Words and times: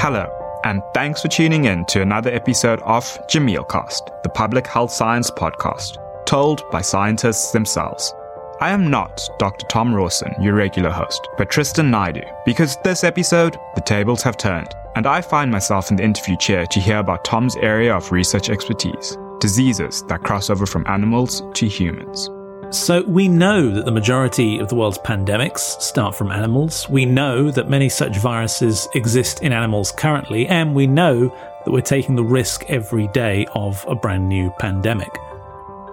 Hello, 0.00 0.30
and 0.62 0.80
thanks 0.94 1.22
for 1.22 1.26
tuning 1.26 1.64
in 1.64 1.84
to 1.86 2.00
another 2.00 2.30
episode 2.30 2.80
of 2.82 3.02
Jameel 3.26 3.68
Cast, 3.68 4.12
the 4.22 4.28
public 4.28 4.64
health 4.64 4.92
science 4.92 5.28
podcast, 5.28 5.96
told 6.24 6.62
by 6.70 6.80
scientists 6.82 7.50
themselves. 7.50 8.14
I 8.60 8.70
am 8.70 8.90
not 8.90 9.20
Dr. 9.40 9.66
Thom 9.66 9.92
Rawson, 9.92 10.32
your 10.40 10.54
regular 10.54 10.90
host, 10.90 11.28
but 11.36 11.50
Tristan 11.50 11.90
Naidoo, 11.90 12.22
because 12.44 12.76
this 12.84 13.02
episode, 13.02 13.58
the 13.74 13.80
tables 13.80 14.22
have 14.22 14.36
turned, 14.36 14.72
and 14.94 15.04
I 15.04 15.20
find 15.20 15.50
myself 15.50 15.90
in 15.90 15.96
the 15.96 16.04
interview 16.04 16.36
chair 16.36 16.64
to 16.66 16.78
hear 16.78 16.98
about 16.98 17.24
Thom's 17.24 17.56
area 17.56 17.92
of 17.92 18.12
research 18.12 18.50
expertise 18.50 19.18
diseases 19.40 20.04
that 20.04 20.22
cross 20.22 20.48
over 20.48 20.64
from 20.64 20.86
animals 20.86 21.42
to 21.54 21.66
humans. 21.66 22.30
So, 22.70 23.02
we 23.04 23.28
know 23.28 23.70
that 23.70 23.86
the 23.86 23.90
majority 23.90 24.58
of 24.58 24.68
the 24.68 24.74
world's 24.74 24.98
pandemics 24.98 25.80
start 25.80 26.14
from 26.14 26.30
animals. 26.30 26.86
We 26.90 27.06
know 27.06 27.50
that 27.50 27.70
many 27.70 27.88
such 27.88 28.18
viruses 28.18 28.86
exist 28.94 29.42
in 29.42 29.52
animals 29.52 29.90
currently, 29.90 30.46
and 30.46 30.74
we 30.74 30.86
know 30.86 31.28
that 31.64 31.70
we're 31.70 31.80
taking 31.80 32.14
the 32.14 32.24
risk 32.24 32.64
every 32.68 33.08
day 33.08 33.46
of 33.54 33.82
a 33.88 33.94
brand 33.94 34.28
new 34.28 34.52
pandemic. 34.58 35.08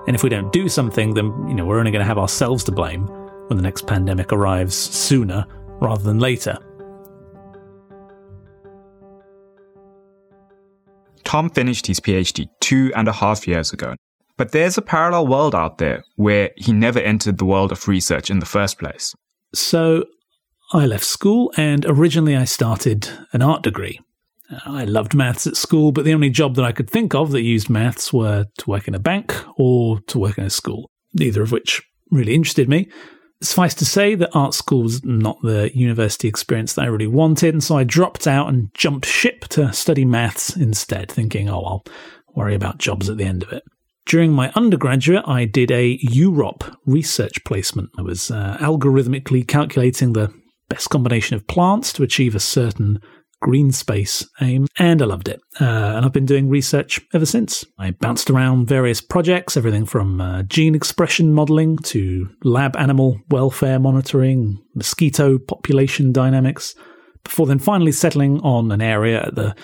And 0.05 0.17
if 0.17 0.23
we 0.23 0.27
don't 0.27 0.51
do 0.51 0.67
something, 0.67 1.13
then 1.13 1.27
you 1.47 1.53
know 1.53 1.65
we're 1.65 1.79
only 1.79 1.91
going 1.91 2.03
to 2.03 2.07
have 2.07 2.17
ourselves 2.17 2.65
to 2.65 2.73
blame 2.73 3.07
when 3.47 3.55
the 3.55 3.63
next 3.63 3.87
pandemic 3.87 4.33
arrives 4.33 4.75
sooner 4.75 5.45
rather 5.79 6.03
than 6.03 6.19
later. 6.19 6.57
Thom 11.23 11.49
finished 11.49 11.87
his 11.87 12.01
PhD 12.01 12.49
two 12.59 12.91
and 12.97 13.07
a 13.07 13.13
half 13.13 13.47
years 13.47 13.71
ago 13.71 13.95
but 14.37 14.51
there's 14.51 14.77
a 14.77 14.81
parallel 14.81 15.27
world 15.27 15.55
out 15.55 15.77
there 15.77 16.03
where 16.15 16.51
he 16.57 16.73
never 16.73 16.99
entered 16.99 17.37
the 17.37 17.45
world 17.45 17.71
of 17.71 17.87
research 17.87 18.29
in 18.29 18.39
the 18.39 18.45
first 18.45 18.77
place. 18.77 19.15
So 19.53 20.05
I 20.73 20.85
left 20.85 21.05
school 21.05 21.53
and 21.57 21.85
originally 21.85 22.35
I 22.35 22.45
started 22.45 23.09
an 23.33 23.41
art 23.41 23.63
degree. 23.63 23.99
I 24.65 24.83
loved 24.83 25.15
maths 25.15 25.47
at 25.47 25.55
school, 25.55 25.91
but 25.91 26.05
the 26.05 26.13
only 26.13 26.29
job 26.29 26.55
that 26.55 26.65
I 26.65 26.71
could 26.71 26.89
think 26.89 27.15
of 27.15 27.31
that 27.31 27.41
used 27.41 27.69
maths 27.69 28.13
were 28.13 28.45
to 28.59 28.69
work 28.69 28.87
in 28.87 28.93
a 28.93 28.99
bank 28.99 29.35
or 29.57 30.01
to 30.01 30.19
work 30.19 30.37
in 30.37 30.43
a 30.43 30.49
school, 30.49 30.89
neither 31.13 31.41
of 31.41 31.51
which 31.51 31.81
really 32.11 32.35
interested 32.35 32.69
me. 32.69 32.89
Suffice 33.41 33.73
to 33.75 33.85
say 33.85 34.15
that 34.15 34.29
art 34.33 34.53
school 34.53 34.83
was 34.83 35.03
not 35.03 35.41
the 35.41 35.75
university 35.75 36.27
experience 36.27 36.73
that 36.73 36.83
I 36.83 36.87
really 36.87 37.07
wanted, 37.07 37.53
and 37.53 37.63
so 37.63 37.77
I 37.77 37.83
dropped 37.83 38.27
out 38.27 38.47
and 38.47 38.69
jumped 38.73 39.05
ship 39.05 39.41
to 39.49 39.73
study 39.73 40.05
maths 40.05 40.55
instead, 40.55 41.11
thinking, 41.11 41.49
oh, 41.49 41.61
I'll 41.61 41.85
worry 42.35 42.55
about 42.55 42.77
jobs 42.77 43.09
at 43.09 43.17
the 43.17 43.25
end 43.25 43.43
of 43.43 43.51
it. 43.51 43.63
During 44.05 44.33
my 44.33 44.51
undergraduate, 44.53 45.23
I 45.27 45.45
did 45.45 45.71
a 45.71 45.97
UROP 45.97 46.75
research 46.85 47.43
placement. 47.43 47.89
I 47.97 48.03
was 48.03 48.29
uh, 48.29 48.55
algorithmically 48.59 49.47
calculating 49.47 50.13
the 50.13 50.31
best 50.69 50.91
combination 50.91 51.35
of 51.35 51.47
plants 51.47 51.91
to 51.93 52.03
achieve 52.03 52.35
a 52.35 52.39
certain 52.39 53.01
green 53.41 53.71
space 53.71 54.27
aim, 54.41 54.67
and 54.77 55.01
I 55.01 55.05
loved 55.05 55.27
it. 55.27 55.41
Uh, 55.59 55.65
and 55.65 56.05
I've 56.05 56.13
been 56.13 56.25
doing 56.25 56.49
research 56.49 57.01
ever 57.15 57.25
since. 57.25 57.65
I 57.79 57.91
bounced 57.91 58.29
around 58.29 58.67
various 58.67 59.01
projects, 59.01 59.57
everything 59.57 59.85
from 59.85 60.21
uh, 60.21 60.43
gene 60.43 60.75
expression 60.75 61.33
modeling 61.33 61.77
to 61.85 62.29
lab 62.43 62.75
animal 62.77 63.19
welfare 63.31 63.79
monitoring, 63.79 64.63
mosquito 64.75 65.39
population 65.39 66.11
dynamics, 66.11 66.75
before 67.23 67.47
then 67.47 67.59
finally 67.59 67.91
settling 67.91 68.39
on 68.41 68.71
an 68.71 68.81
area 68.81 69.23
at 69.23 69.33
the 69.33 69.55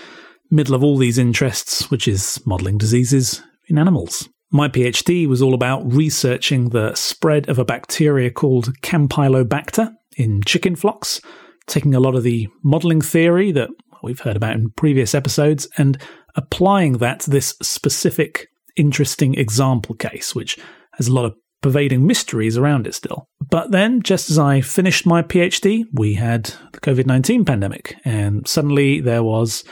middle 0.50 0.74
of 0.74 0.84
all 0.84 0.98
these 0.98 1.20
interests, 1.20 1.92
which 1.92 2.08
is 2.08 2.42
modeling 2.46 2.80
diseases 2.80 3.44
in 3.72 3.80
animals. 3.80 4.30
My 4.52 4.68
PhD 4.68 5.28
was 5.28 5.42
all 5.42 5.54
about 5.54 5.92
researching 5.92 6.70
the 6.70 6.94
spread 6.94 7.50
of 7.50 7.58
a 7.58 7.66
bacteria 7.66 8.30
called 8.30 8.76
Campylobacter 8.82 9.94
in 10.18 10.42
chicken 10.46 10.76
flocks, 10.76 11.22
taking 11.68 11.96
a 11.96 12.00
lot 12.00 12.16
of 12.16 12.24
the 12.24 12.50
modeling 12.64 13.02
theory 13.02 13.52
that 13.54 13.70
we've 14.04 14.20
heard 14.20 14.36
about 14.36 14.56
in 14.56 14.72
previous 14.72 15.16
episodes 15.16 15.68
and 15.78 15.98
applying 16.36 16.98
that 16.98 17.22
to 17.22 17.30
this 17.30 17.56
specific 17.62 18.50
interesting 18.76 19.36
example 19.36 19.96
case, 19.96 20.36
which 20.36 20.58
has 20.94 21.08
a 21.08 21.14
lot 21.14 21.26
of 21.26 21.36
pervading 21.62 22.06
mysteries 22.06 22.58
around 22.58 22.88
it 22.88 22.96
still. 22.96 23.30
But 23.50 23.72
then, 23.72 24.02
just 24.02 24.30
as 24.30 24.38
I 24.38 24.62
finished 24.62 25.06
my 25.06 25.22
PhD, 25.22 25.86
we 25.94 26.16
had 26.16 26.54
the 26.74 26.80
COVID 26.80 27.06
19 27.06 27.46
pandemic, 27.46 27.96
and 28.04 28.48
suddenly 28.48 29.00
there 29.00 29.24
was 29.24 29.64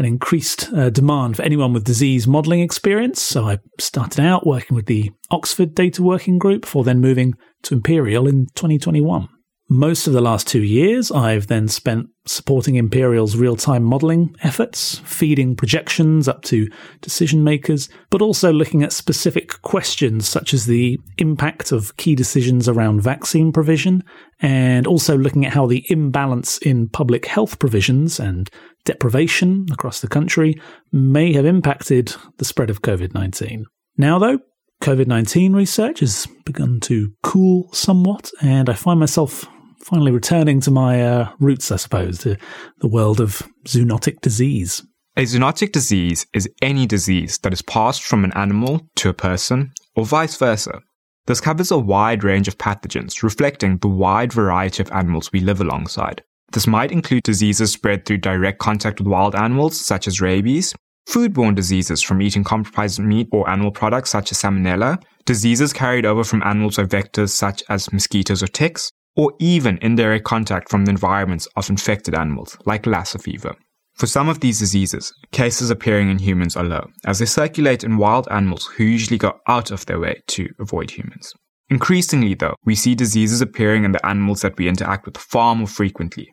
an 0.00 0.06
increased 0.06 0.72
uh, 0.72 0.90
demand 0.90 1.36
for 1.36 1.42
anyone 1.42 1.72
with 1.72 1.84
disease 1.84 2.26
modelling 2.26 2.60
experience. 2.60 3.20
So 3.20 3.46
I 3.46 3.58
started 3.78 4.18
out 4.18 4.46
working 4.46 4.74
with 4.74 4.86
the 4.86 5.12
Oxford 5.30 5.74
Data 5.74 6.02
Working 6.02 6.38
Group 6.38 6.62
before 6.62 6.84
then 6.84 7.00
moving 7.00 7.34
to 7.62 7.74
Imperial 7.74 8.26
in 8.26 8.46
2021. 8.54 9.28
Most 9.72 10.08
of 10.08 10.12
the 10.12 10.20
last 10.20 10.48
two 10.48 10.64
years, 10.64 11.12
I've 11.12 11.46
then 11.46 11.68
spent 11.68 12.08
supporting 12.26 12.74
Imperial's 12.74 13.36
real 13.36 13.54
time 13.54 13.84
modeling 13.84 14.34
efforts, 14.42 14.98
feeding 15.04 15.54
projections 15.54 16.26
up 16.26 16.42
to 16.44 16.68
decision 17.02 17.44
makers, 17.44 17.88
but 18.10 18.20
also 18.20 18.52
looking 18.52 18.82
at 18.82 18.92
specific 18.92 19.62
questions 19.62 20.28
such 20.28 20.52
as 20.52 20.66
the 20.66 20.98
impact 21.18 21.70
of 21.70 21.96
key 21.98 22.16
decisions 22.16 22.68
around 22.68 23.02
vaccine 23.02 23.52
provision, 23.52 24.02
and 24.40 24.88
also 24.88 25.16
looking 25.16 25.46
at 25.46 25.52
how 25.52 25.66
the 25.66 25.84
imbalance 25.88 26.58
in 26.58 26.88
public 26.88 27.26
health 27.26 27.60
provisions 27.60 28.18
and 28.18 28.50
deprivation 28.84 29.66
across 29.72 30.00
the 30.00 30.08
country 30.08 30.60
may 30.92 31.32
have 31.32 31.46
impacted 31.46 32.14
the 32.38 32.44
spread 32.44 32.70
of 32.70 32.82
COVID 32.82 33.14
19. 33.14 33.66
Now, 33.96 34.18
though, 34.18 34.38
COVID 34.82 35.06
19 35.06 35.52
research 35.52 36.00
has 36.00 36.26
begun 36.44 36.80
to 36.80 37.12
cool 37.22 37.72
somewhat, 37.72 38.30
and 38.40 38.70
I 38.70 38.74
find 38.74 38.98
myself 38.98 39.46
finally 39.78 40.12
returning 40.12 40.60
to 40.60 40.70
my 40.70 41.02
uh, 41.02 41.30
roots, 41.38 41.70
I 41.70 41.76
suppose, 41.76 42.18
to 42.18 42.36
the 42.78 42.88
world 42.88 43.20
of 43.20 43.42
zoonotic 43.66 44.20
disease. 44.20 44.82
A 45.16 45.24
zoonotic 45.24 45.72
disease 45.72 46.26
is 46.32 46.48
any 46.62 46.86
disease 46.86 47.38
that 47.38 47.52
is 47.52 47.62
passed 47.62 48.04
from 48.04 48.24
an 48.24 48.32
animal 48.34 48.88
to 48.96 49.08
a 49.08 49.14
person, 49.14 49.72
or 49.94 50.06
vice 50.06 50.36
versa. 50.36 50.80
This 51.26 51.40
covers 51.40 51.70
a 51.70 51.78
wide 51.78 52.24
range 52.24 52.48
of 52.48 52.58
pathogens, 52.58 53.22
reflecting 53.22 53.78
the 53.78 53.88
wide 53.88 54.32
variety 54.32 54.82
of 54.82 54.90
animals 54.92 55.30
we 55.32 55.40
live 55.40 55.60
alongside. 55.60 56.22
This 56.52 56.66
might 56.66 56.90
include 56.90 57.22
diseases 57.22 57.72
spread 57.72 58.04
through 58.04 58.18
direct 58.18 58.58
contact 58.58 58.98
with 58.98 59.06
wild 59.06 59.36
animals, 59.36 59.80
such 59.80 60.08
as 60.08 60.20
rabies, 60.20 60.74
foodborne 61.08 61.54
diseases 61.54 62.02
from 62.02 62.20
eating 62.20 62.42
compromised 62.42 62.98
meat 62.98 63.28
or 63.30 63.48
animal 63.48 63.70
products, 63.70 64.10
such 64.10 64.32
as 64.32 64.38
salmonella, 64.38 65.00
diseases 65.24 65.72
carried 65.72 66.04
over 66.04 66.24
from 66.24 66.42
animals 66.42 66.78
or 66.78 66.86
vectors 66.86 67.30
such 67.30 67.62
as 67.68 67.92
mosquitoes 67.92 68.42
or 68.42 68.48
ticks, 68.48 68.90
or 69.16 69.32
even 69.38 69.78
indirect 69.82 70.24
contact 70.24 70.70
from 70.70 70.84
the 70.84 70.90
environments 70.90 71.46
of 71.56 71.70
infected 71.70 72.14
animals, 72.14 72.56
like 72.66 72.86
Lassa 72.86 73.18
fever. 73.18 73.54
For 73.94 74.06
some 74.06 74.28
of 74.28 74.40
these 74.40 74.58
diseases, 74.58 75.12
cases 75.30 75.70
appearing 75.70 76.10
in 76.10 76.18
humans 76.18 76.56
are 76.56 76.64
low, 76.64 76.86
as 77.04 77.18
they 77.18 77.26
circulate 77.26 77.84
in 77.84 77.96
wild 77.96 78.26
animals 78.30 78.66
who 78.76 78.84
usually 78.84 79.18
go 79.18 79.38
out 79.46 79.70
of 79.70 79.84
their 79.86 80.00
way 80.00 80.20
to 80.28 80.48
avoid 80.58 80.90
humans. 80.90 81.32
Increasingly, 81.68 82.34
though, 82.34 82.54
we 82.64 82.74
see 82.74 82.94
diseases 82.94 83.40
appearing 83.40 83.84
in 83.84 83.92
the 83.92 84.04
animals 84.04 84.42
that 84.42 84.56
we 84.58 84.68
interact 84.68 85.06
with 85.06 85.16
far 85.16 85.54
more 85.54 85.68
frequently. 85.68 86.32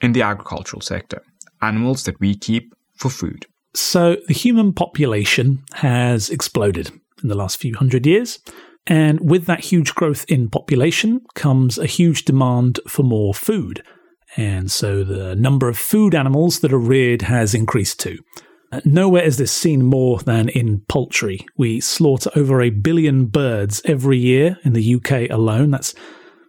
In 0.00 0.12
the 0.12 0.22
agricultural 0.22 0.80
sector, 0.80 1.22
animals 1.60 2.04
that 2.04 2.20
we 2.20 2.36
keep 2.36 2.74
for 2.96 3.10
food. 3.10 3.46
So, 3.74 4.16
the 4.26 4.34
human 4.34 4.72
population 4.72 5.64
has 5.74 6.30
exploded 6.30 6.90
in 7.22 7.28
the 7.28 7.34
last 7.36 7.58
few 7.58 7.74
hundred 7.76 8.06
years, 8.06 8.38
and 8.86 9.20
with 9.20 9.44
that 9.46 9.64
huge 9.64 9.94
growth 9.94 10.24
in 10.28 10.48
population 10.48 11.20
comes 11.34 11.78
a 11.78 11.86
huge 11.86 12.24
demand 12.24 12.80
for 12.88 13.02
more 13.02 13.34
food. 13.34 13.82
And 14.36 14.70
so 14.70 15.04
the 15.04 15.34
number 15.36 15.68
of 15.68 15.78
food 15.78 16.14
animals 16.14 16.60
that 16.60 16.72
are 16.72 16.78
reared 16.78 17.22
has 17.22 17.54
increased 17.54 18.00
too. 18.00 18.18
Nowhere 18.84 19.22
is 19.22 19.38
this 19.38 19.52
seen 19.52 19.84
more 19.84 20.18
than 20.18 20.50
in 20.50 20.80
poultry. 20.88 21.46
We 21.56 21.80
slaughter 21.80 22.30
over 22.36 22.60
a 22.60 22.70
billion 22.70 23.26
birds 23.26 23.80
every 23.86 24.18
year 24.18 24.58
in 24.62 24.74
the 24.74 24.94
UK 24.94 25.30
alone. 25.30 25.70
That's 25.70 25.94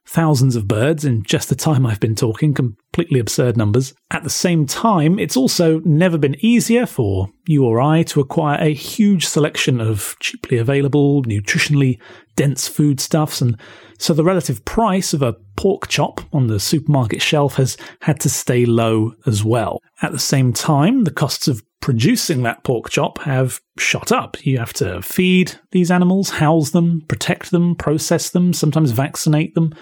thousands 0.09 0.55
of 0.55 0.67
birds 0.67 1.05
in 1.05 1.21
just 1.21 1.49
the 1.49 1.55
time 1.55 1.85
I've 1.85 1.99
been 1.99 2.15
talking, 2.15 2.51
completely 2.55 3.19
absurd 3.19 3.55
numbers. 3.55 3.93
At 4.09 4.23
the 4.23 4.29
same 4.29 4.65
time, 4.65 5.19
it's 5.19 5.37
also 5.37 5.81
never 5.81 6.17
been 6.17 6.35
easier 6.43 6.87
for 6.87 7.29
you 7.45 7.63
or 7.63 7.79
I 7.79 8.01
to 8.03 8.19
acquire 8.19 8.59
a 8.59 8.73
huge 8.73 9.27
selection 9.27 9.79
of 9.79 10.15
cheaply 10.19 10.57
available, 10.57 11.23
nutritionally 11.23 11.99
dense 12.35 12.67
foodstuffs, 12.67 13.39
and 13.39 13.55
so 13.99 14.13
the 14.13 14.23
relative 14.23 14.65
price 14.65 15.13
of 15.13 15.21
a 15.21 15.35
pork 15.55 15.87
chop 15.89 16.21
on 16.33 16.47
the 16.47 16.59
supermarket 16.59 17.21
shelf 17.21 17.55
has 17.55 17.77
had 18.01 18.19
to 18.21 18.29
stay 18.29 18.65
low 18.65 19.13
as 19.27 19.43
well. 19.43 19.79
At 20.01 20.11
the 20.11 20.19
same 20.19 20.53
time, 20.53 21.03
the 21.03 21.11
costs 21.11 21.47
of 21.47 21.61
producing 21.81 22.41
that 22.43 22.63
pork 22.63 22.89
chop 22.89 23.19
have 23.19 23.59
shot 23.77 24.11
up. 24.11 24.43
You 24.43 24.57
have 24.57 24.73
to 24.73 25.03
feed 25.03 25.53
these 25.71 25.91
animals, 25.91 26.31
house 26.31 26.71
them, 26.71 27.03
protect 27.07 27.51
them, 27.51 27.75
process 27.75 28.31
them, 28.31 28.53
sometimes 28.53 28.91
vaccinate 28.91 29.53
them 29.53 29.73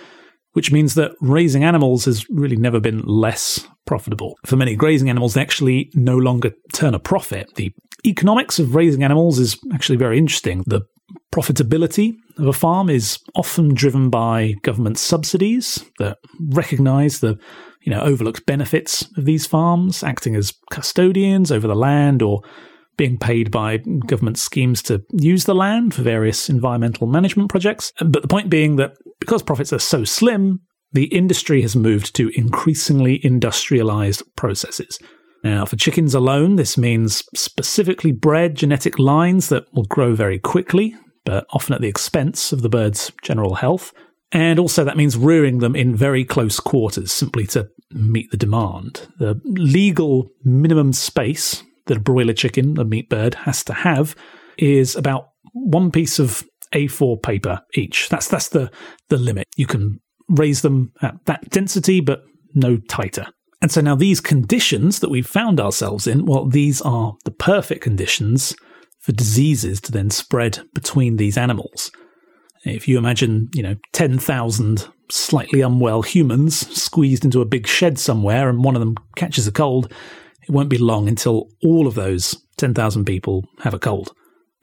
which 0.58 0.72
means 0.72 0.96
that 0.96 1.12
raising 1.22 1.64
animals 1.64 2.06
has 2.06 2.28
really 2.32 2.56
never 2.56 2.80
been 2.80 3.04
less 3.06 3.68
profitable. 3.86 4.40
For 4.44 4.56
many 4.56 4.76
grazing 4.76 5.08
animals, 5.08 5.36
they 5.36 5.42
actually 5.42 5.92
no 5.94 6.18
longer 6.18 6.50
turn 6.74 6.96
a 6.96 7.00
profit. 7.00 7.54
The 7.54 7.72
economics 8.08 8.58
of 8.58 8.74
raising 8.74 9.04
animals 9.04 9.38
is 9.38 9.56
actually 9.72 9.98
very 9.98 10.18
interesting. 10.18 10.64
The 10.66 10.82
profitability 11.32 12.16
of 12.40 12.48
a 12.48 12.54
farm 12.54 12.90
is 12.90 13.20
often 13.36 13.76
driven 13.76 14.10
by 14.10 14.56
government 14.64 14.98
subsidies 14.98 15.86
that 16.00 16.18
recognize 16.50 17.20
the 17.20 17.38
you 17.84 17.92
know 17.92 18.02
overlooked 18.02 18.48
benefits 18.48 19.08
of 19.16 19.26
these 19.26 19.46
farms 19.46 20.02
acting 20.02 20.36
as 20.36 20.56
custodians 20.72 21.52
over 21.52 21.68
the 21.68 21.76
land 21.76 22.24
or 22.24 22.42
being 22.98 23.18
paid 23.18 23.52
by 23.52 23.78
government 24.06 24.38
schemes 24.38 24.82
to 24.82 25.04
use 25.12 25.46
the 25.46 25.56
land 25.56 25.94
for 25.94 26.02
various 26.02 26.50
environmental 26.50 27.08
management 27.08 27.50
projects 27.50 27.94
but 28.06 28.22
the 28.22 28.28
point 28.28 28.50
being 28.50 28.76
that 28.76 28.94
because 29.20 29.44
profits 29.44 29.72
are 29.72 29.80
so 29.80 30.04
slim 30.04 30.60
the 30.94 31.06
industry 31.06 31.62
has 31.62 31.76
moved 31.76 32.16
to 32.16 32.30
increasingly 32.30 33.24
industrialized 33.26 34.24
processes 34.36 35.00
now, 35.44 35.66
for 35.66 35.76
chickens 35.76 36.14
alone, 36.14 36.56
this 36.56 36.78
means 36.78 37.24
specifically 37.36 38.12
bred 38.12 38.56
genetic 38.56 39.00
lines 39.00 39.50
that 39.50 39.66
will 39.74 39.86
grow 39.86 40.16
very 40.16 40.40
quickly, 40.40 40.96
but 41.26 41.46
often 41.52 41.74
at 41.76 41.82
the 41.82 41.88
expense 41.88 42.52
of 42.52 42.62
the 42.62 42.70
bird's 42.70 43.12
general 43.22 43.56
health. 43.56 43.94
And 44.32 44.60
also, 44.60 44.84
that 44.84 44.98
means 44.98 45.16
rearing 45.16 45.60
them 45.60 45.76
in 45.76 45.96
very 45.96 46.26
close 46.26 46.60
quarters 46.60 47.12
simply 47.12 47.48
to 47.48 47.70
meet 47.92 48.30
the 48.32 48.38
demand. 48.38 49.08
The 49.20 49.40
legal 49.46 50.30
minimum 50.44 50.92
space 50.92 51.64
that 51.88 51.98
a 51.98 52.02
broiler 52.02 52.34
chicken, 52.34 52.80
a 52.80 52.86
meat 52.86 53.10
bird, 53.10 53.34
has 53.36 53.64
to 53.66 53.74
have 53.74 54.16
is 54.58 54.96
about 54.96 55.30
one 55.54 55.92
piece 55.92 56.20
of 56.20 56.44
A4 56.74 57.22
paper 57.22 57.62
each. 57.76 58.10
That's 58.10 58.28
that's 58.28 58.50
the 58.50 58.72
the 59.10 59.18
limit. 59.18 59.48
You 59.56 59.68
can 59.68 60.00
raise 60.30 60.62
them 60.62 60.92
at 61.02 61.16
that 61.26 61.50
density, 61.50 62.02
but 62.02 62.24
no 62.54 62.78
tighter. 62.78 63.28
And 63.62 63.72
so 63.72 63.82
now 63.82 63.96
these 63.96 64.22
conditions 64.22 65.00
that 65.00 65.10
we've 65.10 65.28
found 65.28 65.60
ourselves 65.60 66.06
in, 66.06 66.26
well, 66.26 66.46
these 66.46 66.82
are 66.82 67.16
the 67.26 67.32
perfect 67.32 67.82
conditions 67.82 68.56
for 69.00 69.12
diseases 69.14 69.82
to 69.82 69.92
then 69.92 70.10
spread 70.10 70.60
between 70.74 71.16
these 71.16 71.38
animals. 71.38 71.92
If 72.66 72.88
you 72.88 72.98
imagine, 72.98 73.50
you 73.54 73.64
know, 73.64 73.76
10,000 73.94 74.88
slightly 75.10 75.62
unwell 75.62 76.02
humans 76.02 76.68
squeezed 76.76 77.24
into 77.24 77.42
a 77.42 77.46
big 77.46 77.66
shed 77.66 77.98
somewhere 77.98 78.50
and 78.50 78.64
one 78.64 78.76
of 78.76 78.82
them 78.82 78.96
catches 79.16 79.48
a 79.48 79.52
cold, 79.52 79.92
it 80.48 80.52
won't 80.52 80.70
be 80.70 80.78
long 80.78 81.08
until 81.08 81.50
all 81.64 81.88
of 81.88 81.96
those 81.96 82.36
10,000 82.58 83.06
people 83.06 83.46
have 83.60 83.74
a 83.74 83.80
cold. 83.80 84.14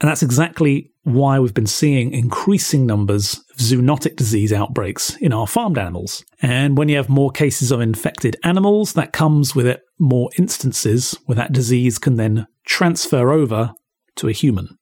And 0.00 0.10
that's 0.10 0.22
exactly 0.22 0.90
why 1.04 1.38
we've 1.38 1.54
been 1.54 1.66
seeing 1.66 2.12
increasing 2.12 2.86
numbers 2.86 3.34
of 3.50 3.56
zoonotic 3.56 4.16
disease 4.16 4.52
outbreaks 4.52 5.16
in 5.16 5.32
our 5.32 5.46
farmed 5.46 5.78
animals. 5.78 6.24
And 6.42 6.76
when 6.76 6.88
you 6.88 6.96
have 6.96 7.08
more 7.08 7.30
cases 7.30 7.70
of 7.70 7.80
infected 7.80 8.36
animals, 8.42 8.94
that 8.94 9.12
comes 9.12 9.54
with 9.54 9.66
it 9.66 9.82
more 9.98 10.30
instances 10.38 11.16
where 11.26 11.36
that 11.36 11.52
disease 11.52 11.98
can 11.98 12.16
then 12.16 12.46
transfer 12.66 13.32
over 13.32 13.72
to 14.16 14.28
a 14.28 14.32
human. 14.32 14.76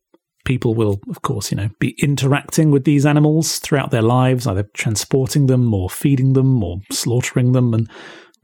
People 0.44 0.74
will, 0.74 0.98
of 1.08 1.22
course, 1.22 1.52
you 1.52 1.56
know, 1.56 1.70
be 1.78 1.94
interacting 2.02 2.70
with 2.70 2.84
these 2.84 3.06
animals 3.06 3.58
throughout 3.58 3.90
their 3.90 4.02
lives, 4.02 4.46
either 4.46 4.68
transporting 4.74 5.46
them 5.46 5.72
or 5.72 5.88
feeding 5.88 6.32
them 6.32 6.62
or 6.64 6.80
slaughtering 6.90 7.52
them. 7.52 7.74
And, 7.74 7.88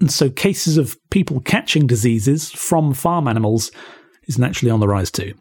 and 0.01 0.11
so 0.11 0.31
cases 0.31 0.77
of 0.77 0.97
people 1.11 1.41
catching 1.41 1.87
diseases 1.87 2.51
from 2.51 2.95
farm 2.95 3.27
animals 3.27 3.71
is 4.27 4.39
naturally 4.39 4.71
on 4.71 4.81
the 4.81 4.89
rise 4.89 5.11
too. 5.11 5.35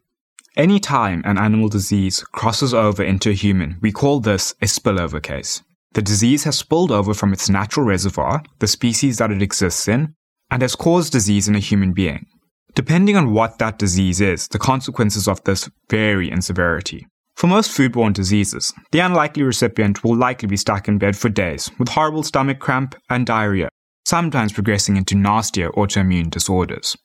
Any 0.56 0.80
time 0.80 1.22
an 1.26 1.38
animal 1.38 1.70
disease 1.70 2.24
crosses 2.32 2.74
over 2.74 3.04
into 3.04 3.30
a 3.30 3.34
human, 3.34 3.78
we 3.82 3.92
call 3.92 4.20
this 4.20 4.56
a 4.62 4.66
spillover 4.66 5.22
case. 5.22 5.62
The 5.94 6.02
disease 6.02 6.44
has 6.46 6.58
spilled 6.58 6.92
over 6.92 7.14
from 7.14 7.32
its 7.32 7.50
natural 7.50 7.86
reservoir, 7.86 8.42
the 8.60 8.68
species 8.68 9.18
that 9.18 9.32
it 9.32 9.42
exists 9.42 9.88
in, 9.88 10.16
and 10.50 10.62
has 10.62 10.76
caused 10.76 11.12
disease 11.12 11.48
in 11.48 11.56
a 11.56 11.60
human 11.60 11.94
being. 11.94 12.26
Depending 12.74 13.16
on 13.16 13.34
what 13.34 13.60
that 13.60 13.80
disease 13.80 14.22
is, 14.22 14.48
the 14.48 14.60
consequences 14.60 15.28
of 15.28 15.44
this 15.44 15.70
vary 15.90 16.30
in 16.32 16.42
severity. 16.42 17.08
For 17.36 17.48
most 17.48 17.76
foodborne 17.76 18.14
diseases, 18.14 18.74
the 18.92 19.00
unlikely 19.00 19.44
recipient 19.44 20.04
will 20.04 20.16
likely 20.16 20.48
be 20.48 20.58
stuck 20.58 20.88
in 20.88 20.98
bed 20.98 21.16
for 21.16 21.30
days 21.30 21.70
with 21.78 21.90
horrible 21.90 22.24
stomach 22.24 22.60
cramp 22.60 22.96
and 23.10 23.28
diarrhea, 23.28 23.70
sometimes 24.08 24.54
progressing 24.54 24.96
into 24.96 25.16
nastier 25.16 25.70
autoimmune 25.72 26.32
disorders. 26.32 26.96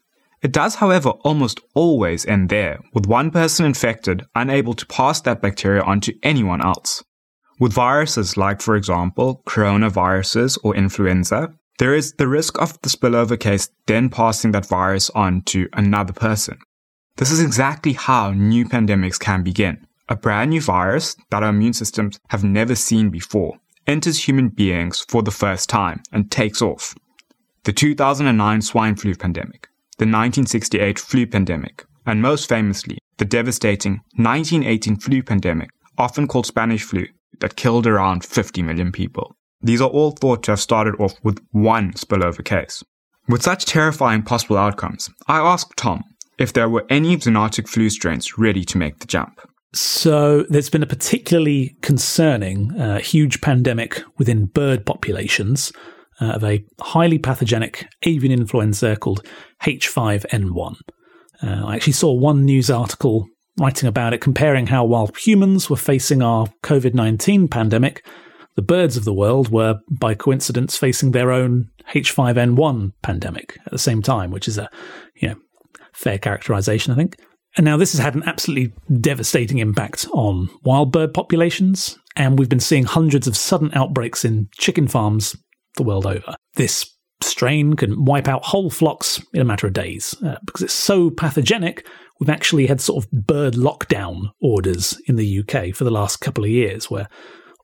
It 0.40 0.52
does, 0.52 0.76
however, 0.76 1.10
almost 1.24 1.58
always 1.74 2.24
end 2.26 2.48
there, 2.48 2.78
with 2.94 3.08
one 3.08 3.32
person 3.32 3.66
infected 3.66 4.24
unable 4.36 4.74
to 4.74 4.86
pass 4.86 5.20
that 5.22 5.42
bacteria 5.42 5.82
on 5.82 6.00
to 6.02 6.14
anyone 6.22 6.64
else. 6.64 7.02
With 7.58 7.72
viruses 7.72 8.36
like, 8.36 8.60
for 8.60 8.76
example, 8.76 9.42
coronaviruses 9.46 10.58
or 10.62 10.76
influenza, 10.76 11.52
there 11.78 11.94
is 11.94 12.12
the 12.14 12.28
risk 12.28 12.60
of 12.60 12.80
the 12.82 12.88
spillover 12.88 13.38
case 13.38 13.68
then 13.86 14.08
passing 14.08 14.52
that 14.52 14.66
virus 14.66 15.10
on 15.10 15.42
to 15.46 15.68
another 15.72 16.12
person. 16.12 16.58
This 17.16 17.32
is 17.32 17.40
exactly 17.40 17.94
how 17.94 18.30
new 18.30 18.64
pandemics 18.64 19.18
can 19.18 19.42
begin. 19.42 19.86
A 20.08 20.14
brand 20.14 20.50
new 20.50 20.60
virus 20.60 21.16
that 21.30 21.42
our 21.42 21.50
immune 21.50 21.72
systems 21.72 22.20
have 22.28 22.44
never 22.44 22.76
seen 22.76 23.10
before 23.10 23.58
enters 23.86 24.26
human 24.26 24.48
beings 24.48 25.04
for 25.08 25.22
the 25.22 25.30
first 25.30 25.68
time 25.68 26.02
and 26.12 26.30
takes 26.30 26.62
off. 26.62 26.94
The 27.64 27.72
2009 27.72 28.62
swine 28.62 28.96
flu 28.96 29.14
pandemic 29.14 29.68
the 29.98 30.06
1968 30.06 30.98
flu 30.98 31.26
pandemic, 31.26 31.84
and 32.06 32.20
most 32.20 32.48
famously, 32.48 32.98
the 33.18 33.24
devastating 33.24 34.00
1918 34.16 34.96
flu 34.96 35.22
pandemic, 35.22 35.70
often 35.96 36.26
called 36.26 36.46
Spanish 36.46 36.82
flu, 36.82 37.06
that 37.38 37.54
killed 37.54 37.86
around 37.86 38.24
50 38.24 38.62
million 38.62 38.90
people. 38.90 39.36
These 39.60 39.80
are 39.80 39.88
all 39.88 40.10
thought 40.10 40.42
to 40.44 40.52
have 40.52 40.60
started 40.60 40.96
off 40.98 41.14
with 41.22 41.38
one 41.52 41.92
spillover 41.92 42.44
case. 42.44 42.82
With 43.28 43.42
such 43.42 43.64
terrifying 43.64 44.22
possible 44.22 44.56
outcomes, 44.56 45.08
I 45.28 45.38
asked 45.38 45.76
Thom 45.76 46.02
if 46.36 46.52
there 46.52 46.68
were 46.68 46.86
any 46.88 47.16
zoonotic 47.16 47.68
flu 47.68 47.88
strains 47.88 48.36
ready 48.36 48.64
to 48.64 48.78
make 48.78 48.98
the 48.98 49.06
jump. 49.06 49.40
So, 49.74 50.42
there's 50.50 50.68
been 50.68 50.82
a 50.82 50.86
particularly 50.86 51.76
concerning 51.80 52.78
uh, 52.78 52.98
huge 52.98 53.40
pandemic 53.40 54.02
within 54.18 54.46
bird 54.46 54.84
populations 54.84 55.72
uh, 56.20 56.32
of 56.32 56.44
a 56.44 56.64
highly 56.80 57.18
pathogenic 57.18 57.88
avian 58.02 58.32
influenza 58.32 58.96
called 58.96 59.26
H5N1. 59.62 60.76
Uh, 61.42 61.66
I 61.66 61.74
actually 61.74 61.94
saw 61.94 62.12
one 62.12 62.44
news 62.44 62.70
article 62.70 63.28
writing 63.58 63.88
about 63.88 64.12
it, 64.14 64.20
comparing 64.20 64.66
how 64.66 64.84
while 64.84 65.10
humans 65.18 65.68
were 65.68 65.76
facing 65.76 66.22
our 66.22 66.46
COVID 66.62 66.94
19 66.94 67.48
pandemic, 67.48 68.06
the 68.54 68.62
birds 68.62 68.96
of 68.96 69.04
the 69.04 69.14
world 69.14 69.48
were, 69.50 69.80
by 69.90 70.14
coincidence, 70.14 70.76
facing 70.76 71.12
their 71.12 71.32
own 71.32 71.70
H5N1 71.94 72.92
pandemic 73.02 73.58
at 73.64 73.72
the 73.72 73.78
same 73.78 74.02
time, 74.02 74.30
which 74.30 74.48
is 74.48 74.58
a 74.58 74.68
you 75.16 75.28
know 75.28 75.36
fair 75.92 76.18
characterization, 76.18 76.92
I 76.92 76.96
think. 76.96 77.16
And 77.56 77.64
now 77.64 77.76
this 77.76 77.92
has 77.92 78.00
had 78.00 78.14
an 78.14 78.22
absolutely 78.24 78.72
devastating 79.00 79.58
impact 79.58 80.06
on 80.12 80.48
wild 80.64 80.90
bird 80.90 81.12
populations, 81.12 81.98
and 82.16 82.38
we've 82.38 82.48
been 82.48 82.60
seeing 82.60 82.84
hundreds 82.84 83.26
of 83.26 83.36
sudden 83.36 83.70
outbreaks 83.74 84.24
in 84.24 84.48
chicken 84.52 84.88
farms 84.88 85.36
the 85.76 85.82
world 85.82 86.06
over. 86.06 86.34
This 86.56 86.90
strain 87.22 87.74
can 87.74 88.04
wipe 88.04 88.28
out 88.28 88.44
whole 88.44 88.70
flocks 88.70 89.22
in 89.32 89.40
a 89.40 89.44
matter 89.44 89.66
of 89.66 89.72
days. 89.72 90.14
Uh, 90.24 90.36
because 90.44 90.62
it's 90.62 90.74
so 90.74 91.10
pathogenic, 91.10 91.86
we've 92.18 92.30
actually 92.30 92.66
had 92.66 92.80
sort 92.80 93.04
of 93.04 93.10
bird 93.10 93.54
lockdown 93.54 94.30
orders 94.40 95.00
in 95.06 95.16
the 95.16 95.40
UK 95.40 95.74
for 95.74 95.84
the 95.84 95.90
last 95.90 96.20
couple 96.20 96.44
of 96.44 96.50
years, 96.50 96.90
where 96.90 97.08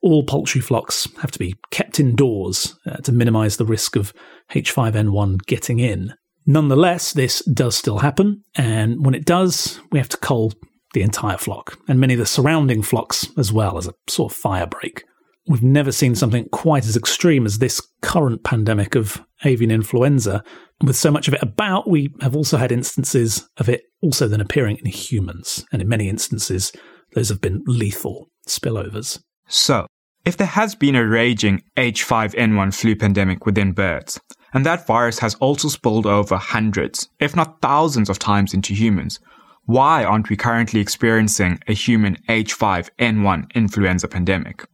all 0.01 0.23
poultry 0.23 0.61
flocks 0.61 1.07
have 1.21 1.31
to 1.31 1.39
be 1.39 1.55
kept 1.71 1.99
indoors 1.99 2.75
uh, 2.85 2.97
to 2.97 3.11
minimise 3.11 3.57
the 3.57 3.65
risk 3.65 3.95
of 3.95 4.13
H5N1 4.51 5.45
getting 5.45 5.79
in. 5.79 6.13
Nonetheless, 6.49 7.13
this 7.13 7.45
does 7.45 7.77
still 7.77 7.99
happen, 7.99 8.43
and 8.55 9.05
when 9.05 9.13
it 9.13 9.23
does, 9.23 9.79
we 9.91 9.99
have 9.99 10.09
to 10.09 10.17
cull 10.17 10.51
the 10.95 11.03
entire 11.03 11.37
flock, 11.37 11.77
and 11.87 11.99
many 11.99 12.15
of 12.15 12.19
the 12.19 12.25
surrounding 12.25 12.81
flocks 12.81 13.27
as 13.37 13.53
well 13.53 13.77
as 13.77 13.87
a 13.87 13.93
sort 14.07 14.33
of 14.33 14.37
fire 14.37 14.65
break. 14.65 15.03
We've 15.47 15.61
never 15.61 15.91
seen 15.91 16.15
something 16.15 16.49
quite 16.49 16.87
as 16.87 16.97
extreme 16.97 17.45
as 17.45 17.59
this 17.59 17.79
current 18.01 18.43
pandemic 18.43 18.95
of 18.95 19.23
avian 19.45 19.69
influenza. 19.69 20.43
With 20.81 20.95
so 20.95 21.11
much 21.11 21.27
of 21.27 21.35
it 21.35 21.43
about, 21.43 21.87
we 21.87 22.15
have 22.21 22.35
also 22.35 22.57
had 22.57 22.71
instances 22.71 23.47
of 23.57 23.69
it 23.69 23.83
also 24.01 24.27
then 24.27 24.41
appearing 24.41 24.77
in 24.77 24.87
humans. 24.87 25.63
And 25.71 25.83
in 25.83 25.87
many 25.87 26.09
instances, 26.09 26.71
those 27.13 27.29
have 27.29 27.41
been 27.41 27.61
lethal 27.67 28.31
spillovers. 28.47 29.21
So, 29.47 29.85
if 30.25 30.37
there 30.37 30.47
has 30.47 30.73
been 30.73 30.95
a 30.95 31.05
raging 31.05 31.63
H5N1 31.77 32.73
flu 32.73 32.95
pandemic 32.95 33.45
within 33.45 33.71
birds, 33.71 34.19
and 34.53 34.65
that 34.65 34.87
virus 34.87 35.19
has 35.19 35.35
also 35.35 35.67
spilled 35.67 36.05
over 36.05 36.37
hundreds, 36.37 37.09
if 37.19 37.35
not 37.35 37.61
thousands 37.61 38.09
of 38.09 38.19
times 38.19 38.53
into 38.53 38.73
humans, 38.73 39.19
why 39.65 40.03
aren't 40.03 40.29
we 40.29 40.35
currently 40.35 40.79
experiencing 40.79 41.59
a 41.67 41.73
human 41.73 42.15
H5N1 42.27 43.53
influenza 43.53 44.07
pandemic? 44.07 44.65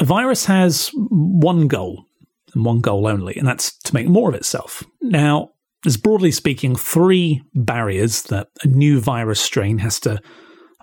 A 0.00 0.04
virus 0.04 0.46
has 0.46 0.90
one 0.94 1.68
goal, 1.68 2.06
and 2.54 2.64
one 2.64 2.80
goal 2.80 3.06
only, 3.06 3.36
and 3.36 3.46
that's 3.46 3.78
to 3.78 3.94
make 3.94 4.08
more 4.08 4.28
of 4.28 4.34
itself. 4.34 4.82
Now, 5.00 5.50
there's 5.84 5.96
broadly 5.96 6.32
speaking 6.32 6.74
three 6.74 7.42
barriers 7.54 8.22
that 8.24 8.48
a 8.62 8.68
new 8.68 9.00
virus 9.00 9.40
strain 9.40 9.78
has 9.78 10.00
to 10.00 10.20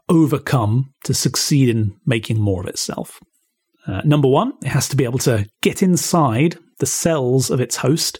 overcome 0.07 0.93
to 1.03 1.13
succeed 1.13 1.69
in 1.69 1.97
making 2.05 2.39
more 2.39 2.61
of 2.61 2.67
itself. 2.67 3.19
Uh, 3.87 4.01
number 4.03 4.27
one, 4.27 4.53
it 4.61 4.69
has 4.69 4.87
to 4.89 4.95
be 4.95 5.03
able 5.03 5.19
to 5.19 5.47
get 5.61 5.81
inside 5.81 6.57
the 6.79 6.85
cells 6.85 7.49
of 7.49 7.59
its 7.59 7.77
host 7.77 8.19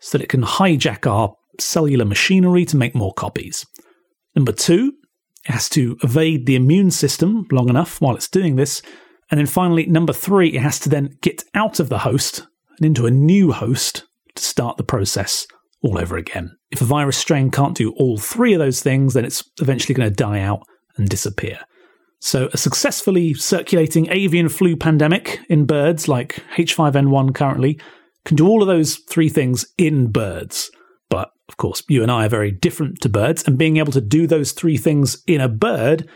so 0.00 0.16
that 0.16 0.24
it 0.24 0.28
can 0.28 0.42
hijack 0.42 1.06
our 1.10 1.34
cellular 1.58 2.04
machinery 2.04 2.64
to 2.64 2.76
make 2.76 2.94
more 2.94 3.12
copies. 3.14 3.66
Number 4.34 4.52
two, 4.52 4.92
it 5.48 5.52
has 5.52 5.68
to 5.70 5.96
evade 6.02 6.46
the 6.46 6.56
immune 6.56 6.90
system 6.90 7.46
long 7.50 7.68
enough 7.68 8.00
while 8.00 8.14
it's 8.14 8.28
doing 8.28 8.56
this. 8.56 8.82
And 9.30 9.38
then 9.38 9.46
finally, 9.46 9.86
number 9.86 10.12
three, 10.12 10.50
it 10.50 10.60
has 10.60 10.78
to 10.80 10.88
then 10.88 11.16
get 11.22 11.44
out 11.54 11.80
of 11.80 11.88
the 11.88 11.98
host 11.98 12.46
and 12.78 12.86
into 12.86 13.06
a 13.06 13.10
new 13.10 13.52
host 13.52 14.04
to 14.34 14.42
start 14.42 14.76
the 14.76 14.84
process 14.84 15.46
all 15.82 15.98
over 15.98 16.16
again. 16.16 16.56
If 16.70 16.80
a 16.80 16.84
virus 16.86 17.16
strain 17.16 17.50
can't 17.50 17.76
do 17.76 17.92
all 17.92 18.18
three 18.18 18.52
of 18.52 18.58
those 18.58 18.82
things, 18.82 19.14
then 19.14 19.24
it's 19.24 19.42
eventually 19.60 19.94
going 19.94 20.08
to 20.08 20.14
die 20.14 20.40
out 20.40 20.62
and 20.96 21.08
disappear. 21.08 21.58
So, 22.22 22.50
a 22.52 22.58
successfully 22.58 23.32
circulating 23.32 24.08
avian 24.10 24.50
flu 24.50 24.76
pandemic 24.76 25.40
in 25.48 25.64
birds, 25.64 26.06
like 26.06 26.42
H5N1 26.54 27.34
currently, 27.34 27.80
can 28.24 28.36
do 28.36 28.46
all 28.46 28.62
of 28.62 28.68
those 28.68 28.96
three 28.96 29.28
things 29.28 29.66
in 29.78 30.10
birds. 30.10 30.70
But 31.08 31.30
of 31.48 31.56
course, 31.56 31.82
you 31.88 32.02
and 32.02 32.10
I 32.10 32.26
are 32.26 32.30
very 32.30 32.50
different 32.50 33.00
to 33.00 33.08
birds, 33.08 33.44
and 33.44 33.58
being 33.58 33.78
able 33.78 33.92
to 33.92 34.00
do 34.00 34.26
those 34.26 34.52
three 34.52 34.76
things 34.76 35.22
in 35.26 35.40
a 35.40 35.48
bird 35.48 36.08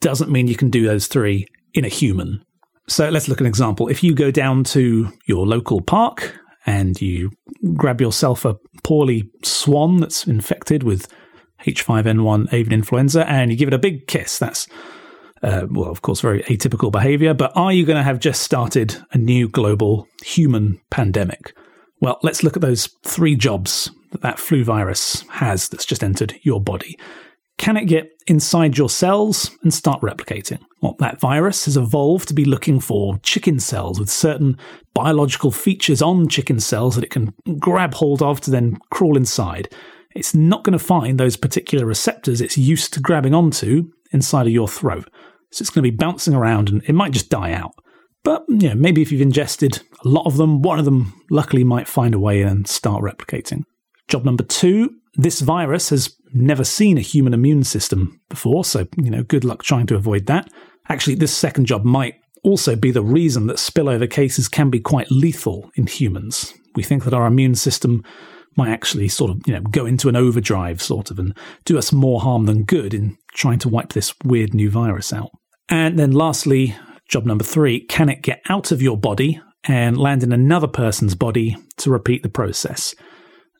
doesn't 0.00 0.30
mean 0.30 0.48
you 0.48 0.56
can 0.56 0.70
do 0.70 0.86
those 0.86 1.06
three 1.06 1.46
in 1.74 1.84
a 1.84 1.88
human. 1.88 2.44
So 2.88 3.08
let's 3.08 3.28
look 3.28 3.38
at 3.38 3.42
an 3.42 3.46
example. 3.46 3.88
If 3.88 4.02
you 4.02 4.14
go 4.14 4.30
down 4.30 4.64
to 4.64 5.10
your 5.26 5.46
local 5.46 5.80
park 5.80 6.34
and 6.66 7.00
you 7.00 7.30
grab 7.74 8.00
yourself 8.00 8.44
a 8.44 8.56
poorly 8.82 9.30
swan 9.44 9.98
that's 9.98 10.26
infected 10.26 10.82
with 10.82 11.06
H5N1 11.64 12.52
avian 12.52 12.72
influenza 12.72 13.28
and 13.28 13.50
you 13.50 13.56
give 13.56 13.68
it 13.68 13.74
a 13.74 13.78
big 13.78 14.08
kiss, 14.08 14.38
that's, 14.38 14.66
uh, 15.42 15.66
well, 15.70 15.90
of 15.90 16.02
course, 16.02 16.20
very 16.20 16.42
atypical 16.44 16.92
behavior. 16.92 17.34
But 17.34 17.52
are 17.56 17.72
you 17.72 17.84
going 17.84 17.96
to 17.96 18.02
have 18.02 18.20
just 18.20 18.42
started 18.42 18.96
a 19.12 19.18
new 19.18 19.48
global 19.48 20.08
human 20.24 20.80
pandemic? 20.90 21.54
Well, 22.00 22.18
let's 22.22 22.42
look 22.42 22.56
at 22.56 22.62
those 22.62 22.88
three 23.04 23.36
jobs 23.36 23.90
that 24.10 24.22
that 24.22 24.38
flu 24.38 24.64
virus 24.64 25.24
has 25.30 25.68
that's 25.68 25.86
just 25.86 26.04
entered 26.04 26.34
your 26.42 26.60
body. 26.60 26.98
Can 27.58 27.76
it 27.76 27.84
get 27.84 28.10
inside 28.26 28.76
your 28.76 28.88
cells 28.88 29.56
and 29.62 29.72
start 29.72 30.00
replicating? 30.00 30.60
Well, 30.80 30.96
that 30.98 31.20
virus 31.20 31.66
has 31.66 31.76
evolved 31.76 32.28
to 32.28 32.34
be 32.34 32.44
looking 32.44 32.80
for 32.80 33.18
chicken 33.18 33.60
cells 33.60 34.00
with 34.00 34.10
certain 34.10 34.58
biological 34.94 35.52
features 35.52 36.02
on 36.02 36.28
chicken 36.28 36.58
cells 36.58 36.96
that 36.96 37.04
it 37.04 37.10
can 37.10 37.32
grab 37.58 37.94
hold 37.94 38.20
of 38.20 38.40
to 38.42 38.50
then 38.50 38.78
crawl 38.90 39.16
inside. 39.16 39.68
It's 40.14 40.34
not 40.34 40.64
going 40.64 40.76
to 40.76 40.84
find 40.84 41.20
those 41.20 41.36
particular 41.36 41.86
receptors 41.86 42.40
it's 42.40 42.58
used 42.58 42.92
to 42.94 43.00
grabbing 43.00 43.34
onto 43.34 43.92
inside 44.12 44.46
of 44.46 44.52
your 44.52 44.68
throat. 44.68 45.08
So 45.52 45.62
it's 45.62 45.70
going 45.70 45.84
to 45.84 45.90
be 45.90 45.96
bouncing 45.96 46.34
around 46.34 46.68
and 46.68 46.82
it 46.84 46.94
might 46.94 47.12
just 47.12 47.30
die 47.30 47.52
out. 47.52 47.74
But 48.24 48.44
you 48.48 48.68
know, 48.68 48.74
maybe 48.74 49.02
if 49.02 49.12
you've 49.12 49.20
ingested 49.20 49.80
a 50.04 50.08
lot 50.08 50.26
of 50.26 50.36
them, 50.36 50.62
one 50.62 50.78
of 50.78 50.84
them 50.84 51.12
luckily 51.30 51.64
might 51.64 51.88
find 51.88 52.14
a 52.14 52.18
way 52.18 52.42
and 52.42 52.66
start 52.66 53.02
replicating. 53.02 53.62
Job 54.08 54.24
number 54.24 54.44
two 54.44 54.90
this 55.14 55.40
virus 55.40 55.90
has 55.90 56.16
never 56.32 56.64
seen 56.64 56.96
a 56.96 57.02
human 57.02 57.34
immune 57.34 57.64
system 57.64 58.20
before, 58.28 58.64
so, 58.64 58.86
you 58.96 59.10
know, 59.10 59.22
good 59.22 59.44
luck 59.44 59.62
trying 59.62 59.86
to 59.86 59.94
avoid 59.94 60.26
that. 60.26 60.50
Actually, 60.88 61.16
this 61.16 61.36
second 61.36 61.66
job 61.66 61.84
might 61.84 62.14
also 62.42 62.74
be 62.74 62.90
the 62.90 63.02
reason 63.02 63.46
that 63.46 63.58
spillover 63.58 64.10
cases 64.10 64.48
can 64.48 64.70
be 64.70 64.80
quite 64.80 65.10
lethal 65.10 65.70
in 65.76 65.86
humans. 65.86 66.54
We 66.74 66.82
think 66.82 67.04
that 67.04 67.14
our 67.14 67.26
immune 67.26 67.54
system 67.54 68.02
might 68.56 68.70
actually 68.70 69.08
sort 69.08 69.30
of, 69.30 69.40
you 69.46 69.52
know, 69.52 69.60
go 69.60 69.86
into 69.86 70.08
an 70.08 70.16
overdrive 70.16 70.82
sort 70.82 71.10
of 71.10 71.18
and 71.18 71.36
do 71.64 71.78
us 71.78 71.92
more 71.92 72.20
harm 72.20 72.46
than 72.46 72.64
good 72.64 72.94
in 72.94 73.16
trying 73.34 73.58
to 73.60 73.68
wipe 73.68 73.92
this 73.92 74.14
weird 74.24 74.54
new 74.54 74.70
virus 74.70 75.12
out. 75.12 75.30
And 75.72 75.98
then 75.98 76.12
lastly, 76.12 76.76
job 77.08 77.24
number 77.24 77.44
three, 77.44 77.80
can 77.86 78.10
it 78.10 78.20
get 78.20 78.42
out 78.50 78.72
of 78.72 78.82
your 78.82 78.98
body 78.98 79.40
and 79.64 79.96
land 79.96 80.22
in 80.22 80.30
another 80.30 80.68
person's 80.68 81.14
body 81.14 81.56
to 81.78 81.90
repeat 81.90 82.22
the 82.22 82.28
process? 82.28 82.94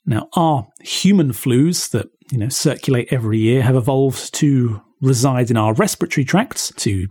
Now, 0.05 0.29
our 0.37 0.69
human 0.83 1.33
flus 1.33 1.91
that 1.93 2.09
you 2.31 2.37
know 2.37 2.51
circulate 2.51 3.11
every 3.11 3.39
year 3.39 3.63
have 3.63 3.77
evolved 3.77 4.35
to 4.35 4.83
reside 5.01 5.51
in 5.51 5.57
our 5.57 5.73
respiratory 5.73 6.27
tracts 6.27 6.71
to 6.77 7.07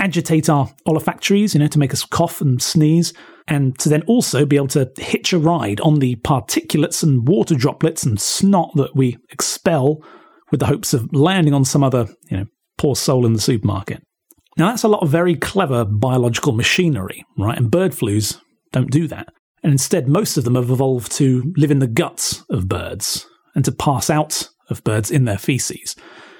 agitate 0.00 0.48
our 0.48 0.74
olfactories, 0.86 1.52
you 1.52 1.60
know, 1.60 1.66
to 1.66 1.78
make 1.78 1.92
us 1.92 2.06
cough 2.06 2.40
and 2.40 2.62
sneeze, 2.62 3.12
and 3.48 3.78
to 3.80 3.90
then 3.90 4.04
also 4.04 4.46
be 4.46 4.56
able 4.56 4.68
to 4.68 4.90
hitch 4.96 5.34
a 5.34 5.38
ride 5.38 5.82
on 5.82 5.96
the 5.96 6.16
particulates 6.16 7.02
and 7.02 7.28
water 7.28 7.54
droplets 7.54 8.04
and 8.04 8.18
snot 8.18 8.70
that 8.76 8.96
we 8.96 9.18
expel 9.30 10.02
with 10.50 10.60
the 10.60 10.66
hopes 10.66 10.94
of 10.94 11.14
landing 11.14 11.52
on 11.52 11.66
some 11.66 11.84
other, 11.84 12.08
you 12.30 12.38
know, 12.38 12.46
poor 12.78 12.96
soul 12.96 13.26
in 13.26 13.34
the 13.34 13.40
supermarket. 13.40 14.02
Now, 14.56 14.70
that's 14.70 14.84
a 14.84 14.88
lot 14.88 15.02
of 15.02 15.10
very 15.10 15.34
clever 15.34 15.84
biological 15.84 16.52
machinery, 16.52 17.24
right? 17.36 17.58
And 17.58 17.70
bird 17.70 17.92
flus 17.92 18.40
don't 18.72 18.90
do 18.90 19.06
that. 19.08 19.28
And 19.62 19.72
instead, 19.72 20.08
most 20.08 20.36
of 20.36 20.44
them 20.44 20.54
have 20.54 20.70
evolved 20.70 21.12
to 21.12 21.52
live 21.56 21.70
in 21.70 21.80
the 21.80 21.86
guts 21.86 22.42
of 22.50 22.68
birds 22.68 23.26
and 23.54 23.64
to 23.64 23.72
pass 23.72 24.08
out 24.08 24.48
of 24.70 24.84
birds 24.84 25.10
in 25.10 25.24
their 25.24 25.38
feces. 25.38 25.96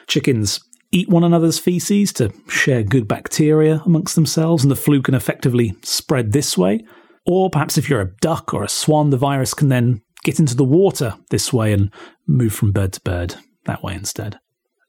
Chickens 0.06 0.61
eat 0.92 1.08
one 1.08 1.25
another's 1.25 1.58
feces 1.58 2.12
to 2.14 2.32
share 2.49 2.82
good 2.82 3.08
bacteria 3.08 3.82
amongst 3.85 4.14
themselves, 4.14 4.62
and 4.62 4.70
the 4.70 4.76
flu 4.76 5.02
can 5.02 5.14
effectively 5.14 5.75
spread 5.82 6.32
this 6.32 6.56
way. 6.56 6.85
Or 7.26 7.50
perhaps 7.50 7.76
if 7.76 7.90
you're 7.90 8.00
a 8.00 8.14
duck 8.20 8.54
or 8.54 8.62
a 8.62 8.68
swan, 8.68 9.11
the 9.11 9.16
virus 9.16 9.52
can 9.52 9.68
then 9.68 10.00
get 10.23 10.38
into 10.38 10.54
the 10.54 10.64
water 10.64 11.14
this 11.30 11.52
way 11.52 11.73
and 11.73 11.92
move 12.26 12.52
from 12.52 12.73
bird 12.73 12.92
to 12.94 13.00
bird 13.00 13.35
that 13.64 13.82
way 13.82 13.94
instead. 13.94 14.38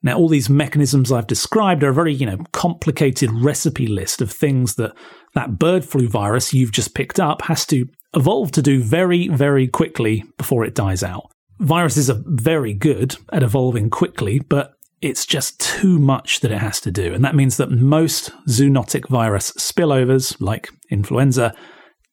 Now, 0.08 0.18
all 0.18 0.30
these 0.30 0.50
mechanisms 0.50 1.12
I've 1.12 1.28
described 1.28 1.84
are 1.84 1.90
a 1.90 1.94
very, 1.94 2.14
you 2.14 2.26
know, 2.26 2.38
complicated 2.54 3.30
recipe 3.30 3.88
list 3.88 4.22
of 4.22 4.32
things 4.32 4.76
that 4.76 4.94
that 5.36 5.60
bird 5.60 5.84
flu 5.84 6.08
virus 6.08 6.54
you've 6.54 6.72
just 6.72 6.96
picked 6.96 7.20
up 7.20 7.42
has 7.42 7.66
to 7.66 7.86
evolve 8.16 8.54
to 8.54 8.62
do 8.62 8.82
very, 8.82 9.28
very 9.28 9.68
quickly 9.68 10.24
before 10.38 10.64
it 10.64 10.76
dies 10.76 11.04
out. 11.04 11.30
Viruses 11.60 12.10
are 12.10 12.24
very 12.26 12.74
good 12.74 13.18
at 13.34 13.44
evolving 13.44 13.90
quickly, 13.90 14.40
but 14.40 14.72
it's 15.02 15.26
just 15.26 15.60
too 15.60 16.00
much 16.00 16.40
that 16.40 16.54
it 16.54 16.60
has 16.60 16.80
to 16.80 16.90
do. 16.90 17.14
And 17.14 17.26
that 17.26 17.36
means 17.36 17.58
that 17.58 17.70
most 17.70 18.32
zoonotic 18.48 19.10
virus 19.10 19.52
spillovers, 19.60 20.40
like 20.40 20.70
influenza, 20.90 21.54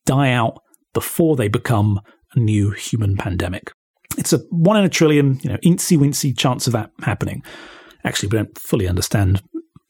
die 0.05 0.33
out 0.33 0.59
before 0.93 1.37
they 1.37 1.47
become 1.47 2.01
a 2.33 2.39
new 2.39 2.71
human 2.71 3.15
pandemic. 3.15 3.71
It's 4.17 4.33
a 4.33 4.39
one 4.49 4.75
in 4.75 4.83
a 4.83 4.89
trillion, 4.89 5.39
you 5.41 5.49
know, 5.49 5.57
incy 5.63 5.97
wincy 5.97 6.37
chance 6.37 6.67
of 6.67 6.73
that 6.73 6.91
happening. 7.03 7.41
Actually, 8.05 8.29
we 8.29 8.37
don't 8.37 8.57
fully 8.57 8.87
understand 8.87 9.41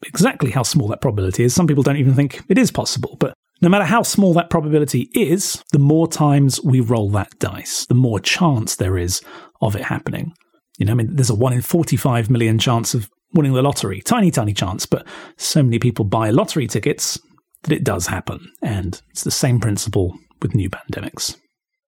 exactly 0.04 0.50
how 0.50 0.62
small 0.62 0.88
that 0.88 1.00
probability 1.00 1.44
is. 1.44 1.54
Some 1.54 1.66
people 1.66 1.82
don't 1.82 1.96
even 1.96 2.14
think 2.14 2.42
it 2.48 2.58
is 2.58 2.70
possible, 2.70 3.16
but 3.20 3.34
no 3.62 3.68
matter 3.68 3.84
how 3.84 4.02
small 4.02 4.34
that 4.34 4.50
probability 4.50 5.08
is, 5.14 5.62
the 5.72 5.78
more 5.78 6.08
times 6.08 6.60
we 6.62 6.80
roll 6.80 7.10
that 7.10 7.38
dice, 7.38 7.86
the 7.86 7.94
more 7.94 8.20
chance 8.20 8.76
there 8.76 8.98
is 8.98 9.22
of 9.62 9.76
it 9.76 9.82
happening. 9.82 10.32
You 10.78 10.86
know, 10.86 10.92
I 10.92 10.94
mean, 10.96 11.16
there's 11.16 11.30
a 11.30 11.34
1 11.34 11.52
in 11.54 11.62
45 11.62 12.28
million 12.28 12.58
chance 12.58 12.92
of 12.94 13.08
winning 13.32 13.54
the 13.54 13.62
lottery. 13.62 14.02
Tiny, 14.02 14.30
tiny 14.30 14.52
chance, 14.52 14.84
but 14.84 15.06
so 15.36 15.62
many 15.62 15.78
people 15.78 16.04
buy 16.04 16.30
lottery 16.30 16.66
tickets 16.66 17.18
that 17.62 17.72
it 17.72 17.84
does 17.84 18.06
happen. 18.06 18.52
And 18.62 19.00
it's 19.10 19.24
the 19.24 19.30
same 19.30 19.58
principle 19.58 20.18
with 20.42 20.54
new 20.54 20.68
pandemics. 20.68 21.36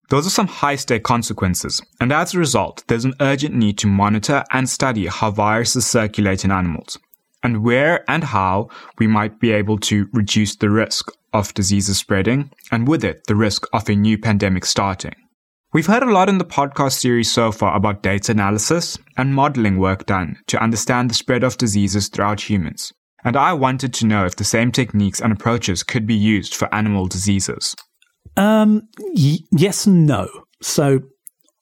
Those 0.09 0.27
are 0.27 0.31
some 0.31 0.47
high 0.47 0.77
stake 0.77 1.03
consequences, 1.03 1.83
and 2.01 2.13
as 2.13 2.33
a 2.33 2.39
result, 2.39 2.83
there's 2.89 3.05
an 3.05 3.15
urgent 3.21 3.55
need 3.55 3.77
to 3.79 3.87
monitor 3.87 4.43
and 4.51 4.69
study 4.69 5.07
how 5.07 5.31
viruses 5.31 5.87
circulate 5.87 6.45
in 6.45 6.51
animals 6.51 6.99
and 7.43 7.63
where 7.63 8.05
and 8.11 8.25
how 8.25 8.69
we 8.99 9.07
might 9.07 9.39
be 9.39 9.53
able 9.53 9.79
to 9.79 10.09
reduce 10.13 10.57
the 10.57 10.71
risk 10.71 11.11
of 11.33 11.55
diseases 11.55 11.99
spreading, 11.99 12.51
and 12.73 12.89
with 12.89 13.05
it, 13.05 13.23
the 13.27 13.37
risk 13.37 13.67
of 13.73 13.89
a 13.89 13.95
new 13.95 14.19
pandemic 14.19 14.65
starting. 14.65 15.15
We've 15.73 15.87
heard 15.87 16.03
a 16.03 16.11
lot 16.11 16.31
in 16.31 16.39
the 16.39 16.45
podcast 16.45 16.93
series 16.93 17.31
so 17.31 17.53
far 17.53 17.77
about 17.77 18.03
data 18.03 18.33
analysis 18.33 18.99
and 19.19 19.35
modeling 19.35 19.79
work 19.79 20.07
done 20.07 20.39
to 20.47 20.63
understand 20.63 21.11
the 21.11 21.15
spread 21.15 21.45
of 21.45 21.59
diseases 21.59 22.09
throughout 22.09 22.49
humans. 22.49 22.93
And 23.25 23.37
I 23.37 23.53
wanted 23.53 23.93
to 23.95 24.07
know 24.07 24.25
if 24.25 24.37
the 24.37 24.45
same 24.45 24.73
techniques 24.73 25.21
and 25.21 25.33
approaches 25.33 25.83
could 25.83 26.07
be 26.07 26.15
used 26.15 26.55
for 26.55 26.75
animal 26.75 27.07
diseases. 27.07 27.77
Um, 28.39 28.89
y- 29.15 29.41
yes 29.51 29.87
and 29.87 30.07
no. 30.07 30.29
So 30.63 31.01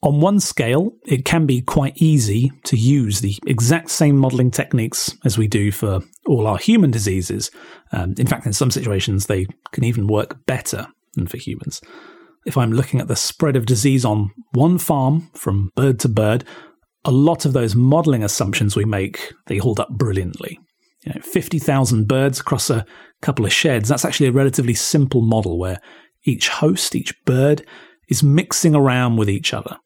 on 0.02 0.20
one 0.20 0.38
scale, 0.40 0.92
it 1.06 1.24
can 1.24 1.46
be 1.46 1.62
quite 1.62 1.96
easy 1.96 2.52
to 2.64 2.76
use 2.76 3.20
the 3.20 3.38
exact 3.46 3.90
same 3.90 4.16
modeling 4.16 4.50
techniques 4.50 5.16
as 5.24 5.38
we 5.38 5.48
do 5.48 5.72
for 5.72 6.00
all 6.26 6.46
our 6.46 6.58
human 6.58 6.90
diseases. 6.90 7.50
Um, 7.92 8.14
in 8.18 8.26
fact, 8.26 8.46
in 8.46 8.52
some 8.52 8.70
situations, 8.70 9.26
they 9.26 9.46
can 9.72 9.84
even 9.84 10.06
work 10.06 10.44
better 10.46 10.86
than 11.14 11.26
for 11.26 11.38
humans. 11.38 11.80
If 12.44 12.56
I'm 12.56 12.72
looking 12.72 13.00
at 13.00 13.08
the 13.08 13.16
spread 13.16 13.56
of 13.56 13.66
disease 13.66 14.04
on 14.04 14.30
one 14.52 14.78
farm 14.78 15.30
from 15.34 15.72
bird 15.74 15.98
to 16.00 16.08
bird, 16.08 16.44
a 17.04 17.10
lot 17.10 17.44
of 17.44 17.52
those 17.52 17.74
modeling 17.74 18.22
assumptions 18.22 18.76
we 18.76 18.84
make, 18.84 19.32
they 19.46 19.56
hold 19.56 19.80
up 19.80 19.88
brilliantly. 19.90 20.58
You 21.04 21.14
know, 21.14 21.20
50,000 21.22 22.06
birds 22.06 22.40
across 22.40 22.68
a 22.68 22.84
couple 23.22 23.44
of 23.44 23.52
sheds, 23.52 23.88
that's 23.88 24.04
actually 24.04 24.26
a 24.26 24.32
relatively 24.32 24.74
simple 24.74 25.22
model 25.22 25.58
where 25.58 25.80
each 26.26 26.48
host, 26.48 26.94
each 26.94 27.14
bird, 27.24 27.64
is 28.08 28.22
mixing 28.22 28.74
around 28.74 29.16
with 29.16 29.30
each 29.30 29.54
other. 29.54 29.78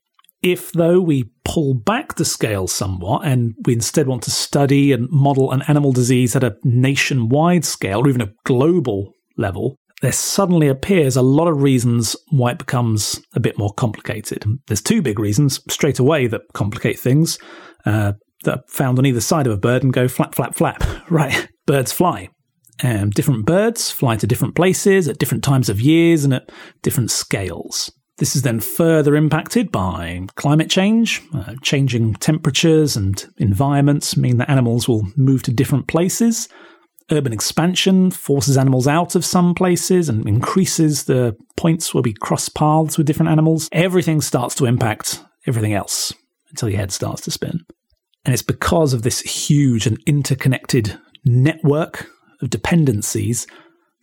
If, 0.42 0.72
though, 0.72 1.00
we 1.00 1.30
pull 1.44 1.74
back 1.74 2.14
the 2.14 2.24
scale 2.24 2.66
somewhat 2.66 3.26
and 3.26 3.54
we 3.66 3.74
instead 3.74 4.06
want 4.06 4.22
to 4.22 4.30
study 4.30 4.92
and 4.92 5.08
model 5.10 5.52
an 5.52 5.62
animal 5.68 5.92
disease 5.92 6.34
at 6.34 6.44
a 6.44 6.56
nationwide 6.64 7.64
scale 7.64 8.00
or 8.00 8.08
even 8.08 8.22
a 8.22 8.32
global 8.44 9.12
level, 9.36 9.76
there 10.00 10.12
suddenly 10.12 10.66
appears 10.66 11.14
a 11.14 11.22
lot 11.22 11.48
of 11.48 11.62
reasons 11.62 12.16
why 12.30 12.52
it 12.52 12.58
becomes 12.58 13.20
a 13.34 13.40
bit 13.40 13.58
more 13.58 13.72
complicated. 13.74 14.44
There's 14.66 14.80
two 14.80 15.02
big 15.02 15.18
reasons 15.18 15.60
straight 15.68 15.98
away 15.98 16.26
that 16.26 16.40
complicate 16.54 16.98
things. 16.98 17.38
Uh, 17.84 18.12
that 18.44 18.58
are 18.58 18.64
found 18.68 18.98
on 18.98 19.06
either 19.06 19.20
side 19.20 19.46
of 19.46 19.52
a 19.52 19.58
bird 19.58 19.82
and 19.82 19.92
go 19.92 20.08
flap, 20.08 20.34
flap, 20.34 20.54
flap. 20.54 20.82
Right, 21.10 21.48
birds 21.66 21.92
fly. 21.92 22.30
Um, 22.82 23.10
different 23.10 23.46
birds 23.46 23.90
fly 23.90 24.16
to 24.16 24.26
different 24.26 24.54
places 24.54 25.08
at 25.08 25.18
different 25.18 25.44
times 25.44 25.68
of 25.68 25.80
years 25.80 26.24
and 26.24 26.34
at 26.34 26.50
different 26.82 27.10
scales. 27.10 27.92
This 28.18 28.36
is 28.36 28.42
then 28.42 28.60
further 28.60 29.16
impacted 29.16 29.72
by 29.72 30.26
climate 30.34 30.68
change. 30.68 31.22
Uh, 31.34 31.54
changing 31.62 32.14
temperatures 32.14 32.96
and 32.96 33.26
environments 33.38 34.16
mean 34.16 34.36
that 34.36 34.50
animals 34.50 34.86
will 34.86 35.06
move 35.16 35.42
to 35.44 35.52
different 35.52 35.88
places. 35.88 36.48
Urban 37.10 37.32
expansion 37.32 38.10
forces 38.10 38.56
animals 38.56 38.86
out 38.86 39.14
of 39.14 39.24
some 39.24 39.54
places 39.54 40.08
and 40.08 40.28
increases 40.28 41.04
the 41.04 41.34
points 41.56 41.92
where 41.92 42.02
we 42.02 42.12
cross 42.12 42.48
paths 42.48 42.96
with 42.96 43.06
different 43.06 43.32
animals. 43.32 43.68
Everything 43.72 44.20
starts 44.20 44.54
to 44.56 44.66
impact 44.66 45.24
everything 45.46 45.72
else 45.72 46.12
until 46.50 46.68
your 46.68 46.78
head 46.78 46.92
starts 46.92 47.22
to 47.22 47.30
spin. 47.30 47.64
And 48.24 48.34
it's 48.34 48.42
because 48.42 48.92
of 48.92 49.02
this 49.02 49.20
huge 49.20 49.86
and 49.86 49.98
interconnected 50.06 50.98
network 51.24 52.06
of 52.40 52.50
dependencies 52.50 53.46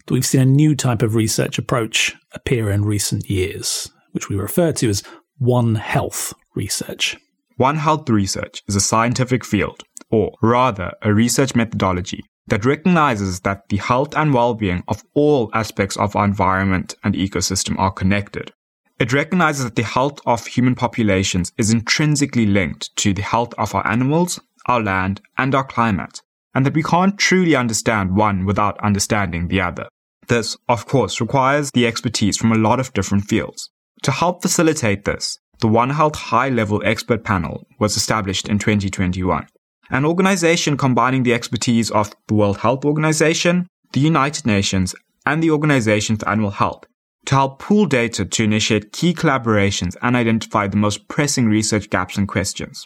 that 0.06 0.14
we've 0.14 0.26
seen 0.26 0.42
a 0.42 0.46
new 0.46 0.76
type 0.76 1.02
of 1.02 1.16
research 1.16 1.58
approach 1.58 2.16
appear 2.32 2.70
in 2.70 2.86
recent 2.86 3.30
years, 3.30 3.90
which 4.12 4.30
we 4.30 4.36
refer 4.36 4.72
to 4.74 4.90
as 4.90 5.04
One 5.38 5.76
Health 5.76 6.34
research. 6.56 7.18
One 7.58 7.78
Health 7.78 8.10
research 8.10 8.64
is 8.68 8.76
a 8.76 8.82
scientific 8.82 9.44
field, 9.44 9.84
or 10.10 10.32
rather, 10.42 10.94
a 11.02 11.14
research 11.14 11.56
methodology 11.56 12.24
that 12.48 12.66
recognizes 12.66 13.42
that 13.42 13.68
the 13.70 13.78
health 13.78 14.16
and 14.16 14.34
well-being 14.34 14.84
of 14.88 15.04
all 15.14 15.50
aspects 15.54 15.98
of 15.98 16.16
our 16.16 16.24
environment 16.24 16.96
and 17.04 17.14
ecosystem 17.14 17.78
are 17.78 17.92
connected. 17.92 18.54
It 19.00 19.14
recognizes 19.14 19.66
that 19.66 19.76
the 19.76 19.84
health 19.84 20.20
of 20.26 20.48
human 20.48 20.74
populations 20.74 21.52
is 21.58 21.72
intrinsically 21.72 22.46
linked 22.46 22.96
to 22.98 23.14
the 23.14 23.22
health 23.22 23.54
of 23.58 23.76
our 23.76 23.86
animals, 23.86 24.40
our 24.66 24.82
land, 24.82 25.22
and 25.38 25.54
our 25.54 25.66
climate, 25.66 26.22
and 26.58 26.66
that 26.66 26.74
we 26.74 26.82
can't 26.82 27.20
truly 27.20 27.56
understand 27.56 28.16
one 28.16 28.44
without 28.44 28.84
understanding 28.84 29.48
the 29.48 29.62
other. 29.62 29.88
This, 30.28 30.58
of 30.68 30.88
course, 30.88 31.22
requires 31.22 31.70
the 31.70 31.86
expertise 31.86 32.36
from 32.36 32.52
a 32.52 32.58
lot 32.58 32.80
of 32.80 32.92
different 32.94 33.26
fields. 33.26 33.70
To 34.02 34.10
help 34.10 34.42
facilitate 34.42 35.06
this, 35.06 35.38
the 35.60 35.68
One 35.68 35.92
Health 35.92 36.16
High 36.16 36.50
Level 36.50 36.82
Expert 36.84 37.24
Panel 37.24 37.68
was 37.80 37.96
established 37.96 38.50
in 38.50 38.58
2021 38.58 39.46
an 39.92 40.04
organization 40.04 40.78
combining 40.78 41.22
the 41.22 41.34
expertise 41.34 41.92
of 41.92 42.12
the 42.28 42.34
World 42.34 42.58
Health 42.58 42.84
Organization, 42.86 43.68
the 43.94 44.00
United 44.00 44.48
Nations, 44.48 44.96
and 45.28 45.44
the 45.44 45.52
Organization 45.52 46.18
for 46.18 46.28
Animal 46.28 46.50
Health 46.50 46.86
to 47.28 47.36
help 47.36 47.60
pool 47.60 47.86
data 47.86 48.26
to 48.26 48.44
initiate 48.44 48.94
key 48.94 49.14
collaborations 49.14 49.96
and 50.02 50.16
identify 50.16 50.68
the 50.68 50.76
most 50.76 51.08
pressing 51.08 51.46
research 51.48 51.90
gaps 51.92 52.18
and 52.18 52.28
questions. 52.28 52.84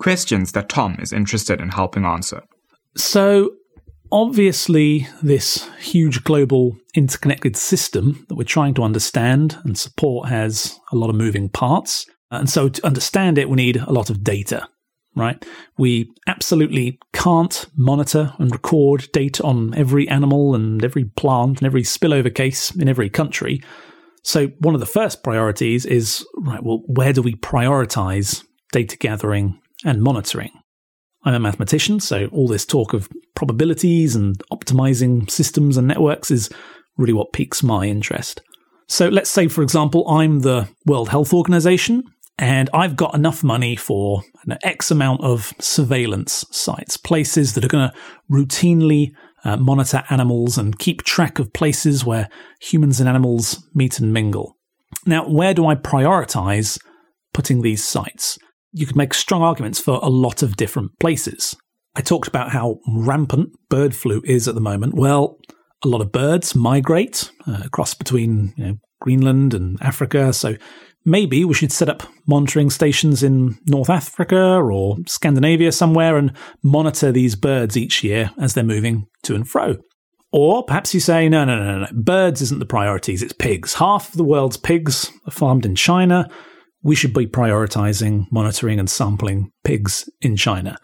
Questions 0.00 0.52
that 0.52 0.68
Thom 0.68 0.96
is 0.98 1.12
interested 1.12 1.60
in 1.60 1.68
helping 1.68 2.04
answer. 2.04 2.42
So, 2.96 3.52
obviously, 4.10 5.08
this 5.22 5.68
huge 5.80 6.24
global 6.24 6.76
interconnected 6.94 7.56
system 7.56 8.26
that 8.28 8.34
we're 8.34 8.44
trying 8.44 8.74
to 8.74 8.82
understand 8.82 9.58
and 9.64 9.78
support 9.78 10.28
has 10.28 10.78
a 10.92 10.96
lot 10.96 11.10
of 11.10 11.16
moving 11.16 11.48
parts. 11.48 12.06
And 12.30 12.48
so, 12.48 12.68
to 12.68 12.86
understand 12.86 13.38
it, 13.38 13.48
we 13.48 13.56
need 13.56 13.76
a 13.76 13.92
lot 13.92 14.10
of 14.10 14.22
data 14.22 14.68
right? 15.14 15.44
We 15.78 16.10
absolutely 16.26 16.98
can't 17.12 17.66
monitor 17.76 18.32
and 18.38 18.50
record 18.50 19.08
data 19.12 19.42
on 19.42 19.74
every 19.74 20.08
animal 20.08 20.54
and 20.54 20.82
every 20.84 21.04
plant 21.04 21.58
and 21.58 21.66
every 21.66 21.82
spillover 21.82 22.34
case 22.34 22.74
in 22.74 22.88
every 22.88 23.10
country. 23.10 23.62
So, 24.22 24.48
one 24.60 24.74
of 24.74 24.80
the 24.80 24.86
first 24.86 25.22
priorities 25.22 25.84
is 25.84 26.26
right, 26.38 26.62
well, 26.62 26.82
where 26.86 27.12
do 27.12 27.22
we 27.22 27.34
prioritize 27.34 28.44
data 28.72 28.96
gathering 28.96 29.60
and 29.84 30.02
monitoring? 30.02 30.52
I'm 31.24 31.34
a 31.34 31.40
mathematician, 31.40 32.00
so 32.00 32.26
all 32.32 32.48
this 32.48 32.66
talk 32.66 32.92
of 32.94 33.08
probabilities 33.34 34.16
and 34.16 34.36
optimizing 34.52 35.30
systems 35.30 35.76
and 35.76 35.86
networks 35.86 36.30
is 36.30 36.50
really 36.96 37.12
what 37.12 37.32
piques 37.32 37.62
my 37.62 37.86
interest. 37.86 38.42
So, 38.88 39.08
let's 39.08 39.30
say, 39.30 39.48
for 39.48 39.62
example, 39.62 40.08
I'm 40.08 40.40
the 40.40 40.68
World 40.84 41.08
Health 41.08 41.32
Organization 41.32 42.04
and 42.38 42.68
I've 42.74 42.96
got 42.96 43.14
enough 43.14 43.44
money 43.44 43.76
for 43.76 44.22
an 44.46 44.58
X 44.62 44.90
amount 44.90 45.22
of 45.22 45.52
surveillance 45.60 46.44
sites, 46.50 46.96
places 46.96 47.54
that 47.54 47.64
are 47.64 47.68
going 47.68 47.88
to 47.88 47.96
routinely 48.30 49.12
uh, 49.44 49.56
monitor 49.56 50.02
animals 50.10 50.58
and 50.58 50.78
keep 50.78 51.02
track 51.02 51.38
of 51.38 51.52
places 51.52 52.04
where 52.04 52.28
humans 52.60 53.00
and 53.00 53.08
animals 53.08 53.66
meet 53.74 53.98
and 53.98 54.12
mingle. 54.12 54.56
Now, 55.06 55.28
where 55.28 55.54
do 55.54 55.66
I 55.66 55.74
prioritize 55.74 56.78
putting 57.32 57.62
these 57.62 57.84
sites? 57.84 58.38
You 58.72 58.86
could 58.86 58.96
make 58.96 59.14
strong 59.14 59.42
arguments 59.42 59.78
for 59.78 59.98
a 60.02 60.08
lot 60.08 60.42
of 60.42 60.56
different 60.56 60.98
places. 60.98 61.56
I 61.94 62.00
talked 62.00 62.28
about 62.28 62.50
how 62.50 62.78
rampant 62.88 63.50
bird 63.68 63.94
flu 63.94 64.22
is 64.24 64.48
at 64.48 64.54
the 64.54 64.60
moment. 64.60 64.94
Well, 64.94 65.38
a 65.84 65.88
lot 65.88 66.00
of 66.00 66.12
birds 66.12 66.54
migrate 66.54 67.30
uh, 67.46 67.62
across 67.64 67.92
between 67.94 68.54
you 68.56 68.64
know, 68.64 68.74
Greenland 69.00 69.52
and 69.52 69.76
Africa, 69.82 70.32
so 70.32 70.56
maybe 71.04 71.44
we 71.44 71.54
should 71.54 71.72
set 71.72 71.88
up 71.88 72.02
monitoring 72.26 72.70
stations 72.70 73.22
in 73.22 73.58
North 73.66 73.90
Africa 73.90 74.38
or 74.38 74.96
Scandinavia 75.06 75.72
somewhere 75.72 76.16
and 76.16 76.32
monitor 76.62 77.12
these 77.12 77.34
birds 77.34 77.76
each 77.76 78.02
year 78.04 78.30
as 78.38 78.54
they're 78.54 78.64
moving 78.64 79.06
to 79.24 79.34
and 79.34 79.48
fro. 79.48 79.76
Or 80.32 80.64
perhaps 80.64 80.94
you 80.94 81.00
say, 81.00 81.28
no, 81.28 81.44
no, 81.44 81.58
no, 81.58 81.80
no, 81.80 81.86
birds 81.92 82.40
isn't 82.40 82.58
the 82.58 82.64
priorities, 82.64 83.22
it's 83.22 83.34
pigs. 83.34 83.74
Half 83.74 84.10
of 84.10 84.16
the 84.16 84.24
world's 84.24 84.56
pigs 84.56 85.10
are 85.26 85.32
farmed 85.32 85.66
in 85.66 85.74
China. 85.74 86.30
We 86.82 86.94
should 86.94 87.14
be 87.14 87.26
prioritizing 87.26 88.26
monitoring 88.30 88.78
and 88.78 88.90
sampling 88.90 89.52
pigs 89.64 90.08
in 90.20 90.36
China. 90.36 90.76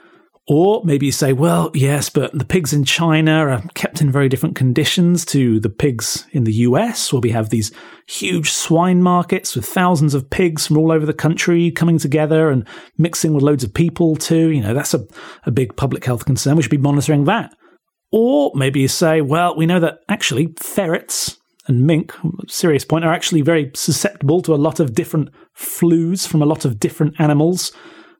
Or 0.50 0.80
maybe 0.82 1.04
you 1.04 1.12
say, 1.12 1.34
well, 1.34 1.70
yes, 1.74 2.08
but 2.08 2.36
the 2.36 2.44
pigs 2.44 2.72
in 2.72 2.84
China 2.84 3.48
are 3.48 3.62
kept 3.74 4.00
in 4.00 4.10
very 4.10 4.30
different 4.30 4.56
conditions 4.56 5.26
to 5.26 5.60
the 5.60 5.68
pigs 5.68 6.26
in 6.32 6.44
the 6.44 6.54
US, 6.54 7.12
where 7.12 7.20
we 7.20 7.30
have 7.30 7.50
these 7.50 7.70
huge 8.06 8.50
swine 8.50 9.02
markets 9.02 9.54
with 9.54 9.66
thousands 9.66 10.14
of 10.14 10.30
pigs 10.30 10.66
from 10.66 10.78
all 10.78 10.90
over 10.90 11.04
the 11.04 11.12
country 11.12 11.70
coming 11.70 11.98
together 11.98 12.48
and 12.48 12.66
mixing 12.96 13.34
with 13.34 13.42
loads 13.42 13.62
of 13.62 13.74
people 13.74 14.16
too. 14.16 14.50
You 14.50 14.62
know, 14.62 14.72
that's 14.72 14.94
a, 14.94 15.06
a 15.44 15.50
big 15.50 15.76
public 15.76 16.06
health 16.06 16.24
concern. 16.24 16.56
We 16.56 16.62
should 16.62 16.70
be 16.70 16.78
monitoring 16.78 17.24
that. 17.24 17.54
Or 18.10 18.50
maybe 18.54 18.80
you 18.80 18.88
say, 18.88 19.20
well, 19.20 19.54
we 19.54 19.66
know 19.66 19.80
that 19.80 19.98
actually 20.08 20.54
ferrets 20.58 21.36
and 21.68 21.86
mink, 21.86 22.12
serious 22.48 22.84
point, 22.84 23.04
are 23.04 23.12
actually 23.12 23.42
very 23.42 23.70
susceptible 23.74 24.42
to 24.42 24.54
a 24.54 24.56
lot 24.56 24.80
of 24.80 24.94
different 24.94 25.28
flus 25.56 26.26
from 26.26 26.42
a 26.42 26.46
lot 26.46 26.64
of 26.64 26.80
different 26.80 27.20
animals. 27.20 27.72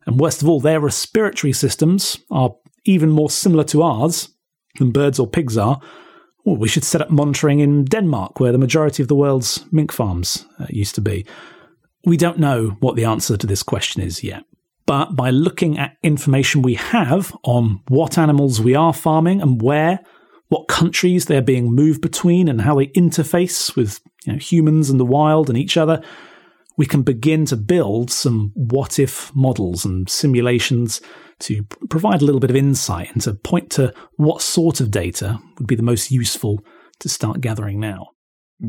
And 0.07 0.21
worst 0.21 0.43
of 0.43 0.49
all, 0.49 0.61
their 0.61 0.81
respiratory 0.81 1.53
systems 1.53 2.19
are 2.31 2.55
even 2.85 3.11
more 3.11 3.31
similar 3.31 3.65
to 3.65 3.83
ours 3.83 4.29
than 4.79 4.93
birds 4.93 5.19
or 5.19 5.27
pigs 5.27 5.57
are. 5.57 5.81
Well, 6.45 6.57
we 6.57 6.69
should 6.69 6.85
set 6.85 7.03
up 7.03 7.11
monitoring 7.11 7.61
in 7.61 7.85
Denmark, 7.85 8.41
where 8.41 8.53
the 8.53 8.59
majority 8.59 9.03
of 9.03 9.09
the 9.09 9.17
world's 9.17 9.65
mink 9.73 9.93
farms 9.93 10.47
uh, 10.61 10.67
used 10.69 10.95
to 10.95 11.01
be. 11.01 11.27
We 12.05 12.17
don't 12.17 12.39
know 12.39 12.77
what 12.81 12.97
the 12.97 13.05
answer 13.05 13.37
to 13.37 13.47
this 13.47 13.63
question 13.63 14.03
is 14.03 14.23
yet. 14.23 14.45
But 14.87 15.15
by 15.15 15.29
looking 15.29 15.79
at 15.79 15.97
information 16.03 16.63
we 16.63 16.75
have 16.75 17.37
on 17.45 17.83
what 17.89 18.17
animals 18.17 18.63
we 18.63 18.75
are 18.75 18.95
farming 18.95 19.43
and 19.43 19.61
where, 19.61 20.01
what 20.49 20.69
countries 20.69 21.27
they're 21.27 21.43
being 21.43 21.75
moved 21.75 22.01
between, 22.01 22.49
and 22.49 22.63
how 22.63 22.77
they 22.77 22.87
interface 22.89 23.77
with 23.77 24.01
you 24.25 24.33
know, 24.33 24.39
humans 24.39 24.91
and 24.91 24.99
the 24.99 25.05
wild 25.05 25.49
and 25.49 25.59
each 25.59 25.77
other, 25.77 26.03
we 26.77 26.87
can 26.87 27.03
begin 27.03 27.45
to 27.47 27.57
build 27.57 28.11
some 28.11 28.53
what 28.55 28.99
if 28.99 29.35
models 29.35 29.85
and 29.85 30.09
simulations 30.09 31.01
to 31.41 31.65
provide 31.91 32.23
a 32.23 32.25
little 32.25 32.41
bit 32.41 32.51
of 32.51 32.57
insight 32.57 33.11
and 33.13 33.23
to 33.23 33.35
point 33.35 33.71
to 33.71 33.93
what 34.17 34.43
sort 34.43 34.81
of 34.81 34.91
data 34.91 35.39
would 35.59 35.67
be 35.67 35.75
the 35.75 35.83
most 35.83 36.11
useful 36.11 36.65
to 37.01 37.09
start 37.09 37.41
gathering 37.41 37.79
now. 37.79 38.09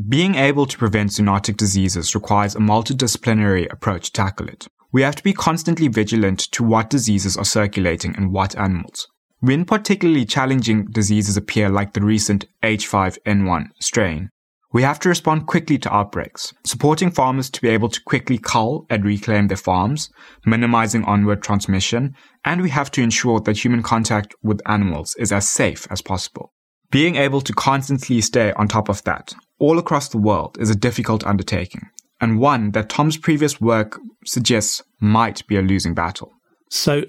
Being 0.08 0.36
able 0.36 0.66
to 0.66 0.78
prevent 0.78 1.10
zoonotic 1.10 1.56
diseases 1.56 2.14
requires 2.14 2.54
a 2.54 2.60
multidisciplinary 2.60 3.72
approach 3.72 4.06
to 4.06 4.12
tackle 4.12 4.48
it. 4.48 4.68
We 4.92 5.02
have 5.02 5.16
to 5.16 5.22
be 5.22 5.32
constantly 5.32 5.88
vigilant 5.88 6.40
to 6.52 6.62
what 6.64 6.90
diseases 6.90 7.36
are 7.36 7.44
circulating 7.44 8.14
in 8.16 8.32
what 8.32 8.56
animals. 8.56 9.08
When 9.42 9.64
particularly 9.64 10.26
challenging 10.26 10.84
diseases 10.90 11.38
appear 11.38 11.70
like 11.70 11.94
the 11.94 12.02
recent 12.02 12.44
H5N1 12.62 13.70
strain, 13.80 14.28
we 14.70 14.82
have 14.82 15.00
to 15.00 15.08
respond 15.08 15.46
quickly 15.46 15.78
to 15.78 15.92
outbreaks, 15.92 16.52
supporting 16.64 17.10
farmers 17.10 17.48
to 17.50 17.60
be 17.62 17.70
able 17.70 17.88
to 17.88 18.02
quickly 18.02 18.36
cull 18.36 18.84
and 18.90 19.02
reclaim 19.02 19.48
their 19.48 19.56
farms, 19.56 20.10
minimizing 20.44 21.04
onward 21.04 21.42
transmission, 21.42 22.14
and 22.44 22.60
we 22.60 22.68
have 22.68 22.90
to 22.90 23.02
ensure 23.02 23.40
that 23.40 23.64
human 23.64 23.82
contact 23.82 24.34
with 24.42 24.60
animals 24.66 25.16
is 25.16 25.32
as 25.32 25.48
safe 25.48 25.88
as 25.90 26.02
possible. 26.02 26.52
Being 26.90 27.16
able 27.16 27.40
to 27.40 27.54
constantly 27.54 28.20
stay 28.20 28.52
on 28.52 28.68
top 28.68 28.90
of 28.90 29.02
that, 29.04 29.32
all 29.58 29.78
across 29.78 30.10
the 30.10 30.18
world, 30.18 30.58
is 30.60 30.68
a 30.68 30.74
difficult 30.74 31.24
undertaking, 31.24 31.88
and 32.20 32.38
one 32.38 32.72
that 32.72 32.90
Thom's 32.90 33.16
previous 33.16 33.58
work 33.58 33.98
suggests 34.26 34.82
might 35.00 35.46
be 35.46 35.56
a 35.56 35.62
losing 35.62 35.94
battle. 35.94 36.30
So, 36.68 37.04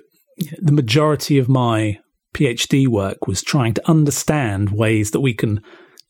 the 0.59 0.71
majority 0.71 1.37
of 1.37 1.49
my 1.49 1.99
PhD 2.33 2.87
work 2.87 3.27
was 3.27 3.41
trying 3.41 3.73
to 3.73 3.89
understand 3.89 4.71
ways 4.71 5.11
that 5.11 5.21
we 5.21 5.33
can 5.33 5.61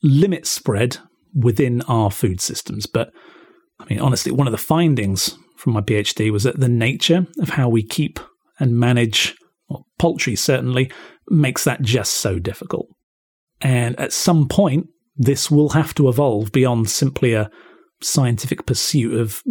limit 0.02 0.46
spread 0.46 0.98
within 1.34 1.82
our 1.82 2.10
food 2.10 2.40
systems. 2.40 2.86
But 2.86 3.12
I 3.80 3.86
mean, 3.88 4.00
honestly, 4.00 4.32
one 4.32 4.46
of 4.46 4.52
the 4.52 4.58
findings 4.58 5.36
from 5.56 5.72
my 5.72 5.80
PhD 5.80 6.30
was 6.30 6.44
that 6.44 6.60
the 6.60 6.68
nature 6.68 7.26
of 7.40 7.50
how 7.50 7.68
we 7.68 7.82
keep 7.82 8.20
and 8.58 8.78
manage 8.78 9.36
well, 9.68 9.86
poultry 9.98 10.36
certainly, 10.36 10.90
makes 11.28 11.64
that 11.64 11.82
just 11.82 12.14
so 12.14 12.38
difficult. 12.38 12.88
And 13.60 13.98
at 13.98 14.12
some 14.12 14.48
point, 14.48 14.88
this 15.16 15.50
will 15.50 15.70
have 15.70 15.94
to 15.94 16.08
evolve 16.08 16.52
beyond 16.52 16.90
simply 16.90 17.34
a 17.34 17.50
scientific 18.02 18.66
pursuit 18.66 19.14
of 19.18 19.42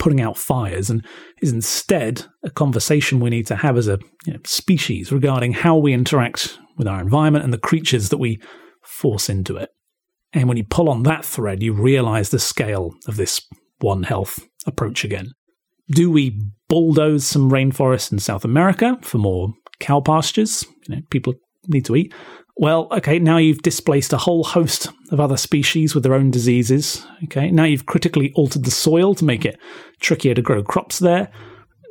putting 0.00 0.20
out 0.20 0.36
fires 0.36 0.90
and 0.90 1.06
is 1.40 1.52
instead 1.52 2.24
a 2.42 2.50
conversation 2.50 3.20
we 3.20 3.30
need 3.30 3.46
to 3.46 3.54
have 3.54 3.76
as 3.76 3.86
a 3.86 4.00
you 4.26 4.32
know, 4.32 4.40
species 4.44 5.12
regarding 5.12 5.52
how 5.52 5.76
we 5.76 5.92
interact 5.92 6.58
with 6.76 6.88
our 6.88 7.00
environment 7.00 7.44
and 7.44 7.52
the 7.52 7.58
creatures 7.58 8.08
that 8.08 8.16
we 8.16 8.40
force 8.82 9.28
into 9.28 9.56
it. 9.56 9.68
And 10.32 10.48
when 10.48 10.56
you 10.56 10.64
pull 10.64 10.88
on 10.88 11.02
that 11.04 11.24
thread, 11.24 11.62
you 11.62 11.74
realize 11.74 12.30
the 12.30 12.38
scale 12.38 12.94
of 13.06 13.16
this 13.16 13.42
One 13.80 14.02
Health 14.02 14.40
approach 14.66 15.04
again. 15.04 15.32
Do 15.90 16.10
we 16.10 16.40
bulldoze 16.68 17.26
some 17.26 17.50
rainforests 17.50 18.10
in 18.10 18.20
South 18.20 18.44
America 18.44 18.98
for 19.02 19.18
more 19.18 19.52
cow 19.80 20.00
pastures? 20.00 20.64
You 20.88 20.96
know, 20.96 21.02
people 21.10 21.34
need 21.68 21.84
to 21.86 21.96
eat. 21.96 22.14
Well, 22.60 22.88
okay, 22.90 23.18
now 23.18 23.38
you've 23.38 23.62
displaced 23.62 24.12
a 24.12 24.18
whole 24.18 24.44
host 24.44 24.88
of 25.10 25.18
other 25.18 25.38
species 25.38 25.94
with 25.94 26.04
their 26.04 26.12
own 26.12 26.30
diseases. 26.30 27.02
Okay, 27.24 27.50
now 27.50 27.64
you've 27.64 27.86
critically 27.86 28.34
altered 28.34 28.64
the 28.64 28.70
soil 28.70 29.14
to 29.14 29.24
make 29.24 29.46
it 29.46 29.58
trickier 29.98 30.34
to 30.34 30.42
grow 30.42 30.62
crops 30.62 30.98
there. 30.98 31.32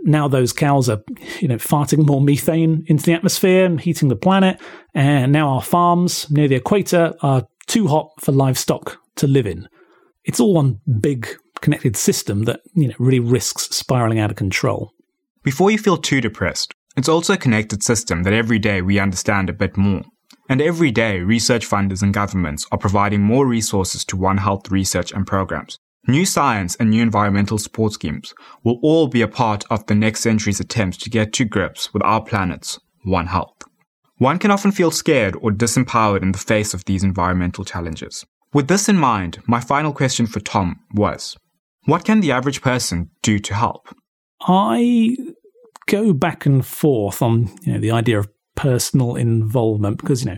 Now 0.03 0.27
those 0.27 0.53
cows 0.53 0.87
are, 0.87 1.01
you 1.39 1.47
know, 1.47 1.55
farting 1.55 2.05
more 2.05 2.21
methane 2.21 2.85
into 2.85 3.03
the 3.03 3.13
atmosphere 3.13 3.65
and 3.65 3.81
heating 3.81 4.09
the 4.09 4.15
planet. 4.15 4.61
And 4.93 5.31
now 5.31 5.49
our 5.49 5.63
farms 5.63 6.29
near 6.29 6.47
the 6.47 6.57
equator 6.57 7.15
are 7.23 7.47
too 7.65 7.87
hot 7.87 8.11
for 8.19 8.31
livestock 8.31 8.99
to 9.15 9.25
live 9.25 9.47
in. 9.47 9.67
It's 10.23 10.39
all 10.39 10.53
one 10.53 10.81
big 11.01 11.29
connected 11.61 11.97
system 11.97 12.43
that, 12.43 12.59
you 12.75 12.89
know, 12.89 12.95
really 12.99 13.19
risks 13.19 13.63
spiraling 13.75 14.19
out 14.19 14.29
of 14.29 14.37
control. 14.37 14.91
Before 15.41 15.71
you 15.71 15.79
feel 15.79 15.97
too 15.97 16.21
depressed, 16.21 16.75
it's 16.95 17.09
also 17.09 17.33
a 17.33 17.37
connected 17.37 17.81
system 17.81 18.21
that 18.21 18.33
every 18.33 18.59
day 18.59 18.83
we 18.83 18.99
understand 18.99 19.49
a 19.49 19.53
bit 19.53 19.75
more. 19.75 20.03
And 20.49 20.61
every 20.61 20.91
day, 20.91 21.19
research 21.19 21.67
funders 21.67 22.01
and 22.01 22.13
governments 22.13 22.65
are 22.71 22.77
providing 22.77 23.21
more 23.21 23.45
resources 23.45 24.03
to 24.05 24.17
One 24.17 24.37
Health 24.37 24.71
research 24.71 25.11
and 25.11 25.25
programs. 25.25 25.77
New 26.07 26.25
science 26.25 26.75
and 26.77 26.89
new 26.89 27.03
environmental 27.03 27.57
support 27.57 27.93
schemes 27.93 28.33
will 28.63 28.79
all 28.81 29.07
be 29.07 29.21
a 29.21 29.27
part 29.27 29.63
of 29.69 29.85
the 29.85 29.95
next 29.95 30.21
century's 30.21 30.59
attempts 30.59 30.97
to 30.97 31.09
get 31.09 31.33
to 31.33 31.45
grips 31.45 31.93
with 31.93 32.03
our 32.03 32.23
planet's 32.23 32.79
One 33.03 33.27
Health. 33.27 33.53
One 34.17 34.39
can 34.39 34.51
often 34.51 34.71
feel 34.71 34.91
scared 34.91 35.35
or 35.41 35.51
disempowered 35.51 36.23
in 36.23 36.31
the 36.31 36.37
face 36.37 36.73
of 36.73 36.85
these 36.85 37.03
environmental 37.03 37.63
challenges. 37.63 38.25
With 38.53 38.67
this 38.67 38.89
in 38.89 38.97
mind, 38.97 39.39
my 39.45 39.61
final 39.61 39.93
question 39.93 40.25
for 40.25 40.39
Thom 40.39 40.79
was 40.93 41.37
What 41.85 42.05
can 42.05 42.19
the 42.19 42.31
average 42.31 42.61
person 42.61 43.11
do 43.21 43.39
to 43.39 43.53
help? 43.53 43.87
I 44.41 45.15
go 45.87 46.13
back 46.13 46.45
and 46.45 46.65
forth 46.65 47.21
on 47.21 47.49
you 47.61 47.73
know, 47.73 47.79
the 47.79 47.91
idea 47.91 48.19
of 48.19 48.27
personal 48.59 49.15
involvement 49.15 49.97
because, 49.97 50.25
you 50.25 50.31
know, 50.31 50.37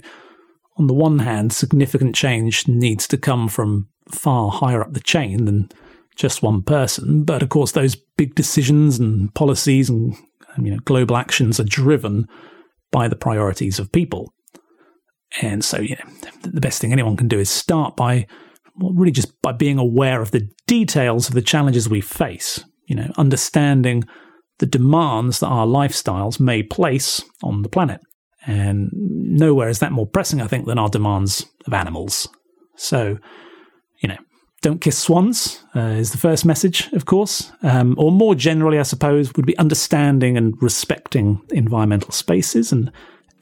on 0.77 0.85
the 0.85 0.93
one 0.93 1.19
hand, 1.19 1.51
significant 1.51 2.15
change 2.15 2.67
needs 2.67 3.07
to 3.07 3.17
come 3.17 3.47
from 3.47 3.87
far 4.09 4.51
higher 4.51 4.81
up 4.81 4.93
the 4.93 4.99
chain 4.99 5.45
than 5.45 5.69
just 6.15 6.43
one 6.43 6.61
person. 6.61 7.23
But 7.23 7.41
of 7.41 7.49
course, 7.49 7.71
those 7.71 7.95
big 7.95 8.35
decisions 8.35 8.99
and 8.99 9.33
policies 9.33 9.89
and 9.89 10.15
you 10.61 10.71
know 10.71 10.79
global 10.85 11.17
actions 11.17 11.59
are 11.59 11.65
driven 11.65 12.27
by 12.91 13.07
the 13.07 13.15
priorities 13.15 13.79
of 13.79 13.91
people. 13.91 14.33
And 15.41 15.63
so, 15.63 15.79
you 15.79 15.95
know, 15.95 16.31
the 16.41 16.61
best 16.61 16.81
thing 16.81 16.91
anyone 16.91 17.15
can 17.15 17.29
do 17.29 17.39
is 17.39 17.49
start 17.49 17.95
by, 17.95 18.27
well, 18.75 18.91
really 18.93 19.13
just 19.13 19.41
by 19.41 19.53
being 19.53 19.77
aware 19.77 20.21
of 20.21 20.31
the 20.31 20.49
details 20.67 21.29
of 21.29 21.35
the 21.35 21.41
challenges 21.41 21.87
we 21.87 22.01
face. 22.01 22.63
You 22.85 22.97
know, 22.97 23.11
understanding 23.17 24.03
the 24.59 24.65
demands 24.65 25.39
that 25.39 25.47
our 25.47 25.65
lifestyles 25.65 26.39
may 26.39 26.63
place 26.63 27.23
on 27.41 27.61
the 27.61 27.69
planet. 27.69 28.01
And 28.45 28.89
nowhere 28.93 29.69
is 29.69 29.79
that 29.79 29.91
more 29.91 30.07
pressing, 30.07 30.41
I 30.41 30.47
think, 30.47 30.65
than 30.65 30.79
our 30.79 30.89
demands 30.89 31.45
of 31.67 31.73
animals. 31.73 32.27
So, 32.75 33.19
you 33.99 34.09
know, 34.09 34.17
don't 34.61 34.81
kiss 34.81 34.97
swans 34.97 35.63
uh, 35.75 35.79
is 35.79 36.11
the 36.11 36.17
first 36.17 36.45
message, 36.45 36.91
of 36.93 37.05
course. 37.05 37.51
Um, 37.63 37.95
or 37.97 38.11
more 38.11 38.35
generally, 38.35 38.79
I 38.79 38.83
suppose, 38.83 39.33
would 39.35 39.45
be 39.45 39.57
understanding 39.57 40.37
and 40.37 40.59
respecting 40.61 41.41
environmental 41.49 42.11
spaces 42.11 42.71
and 42.71 42.91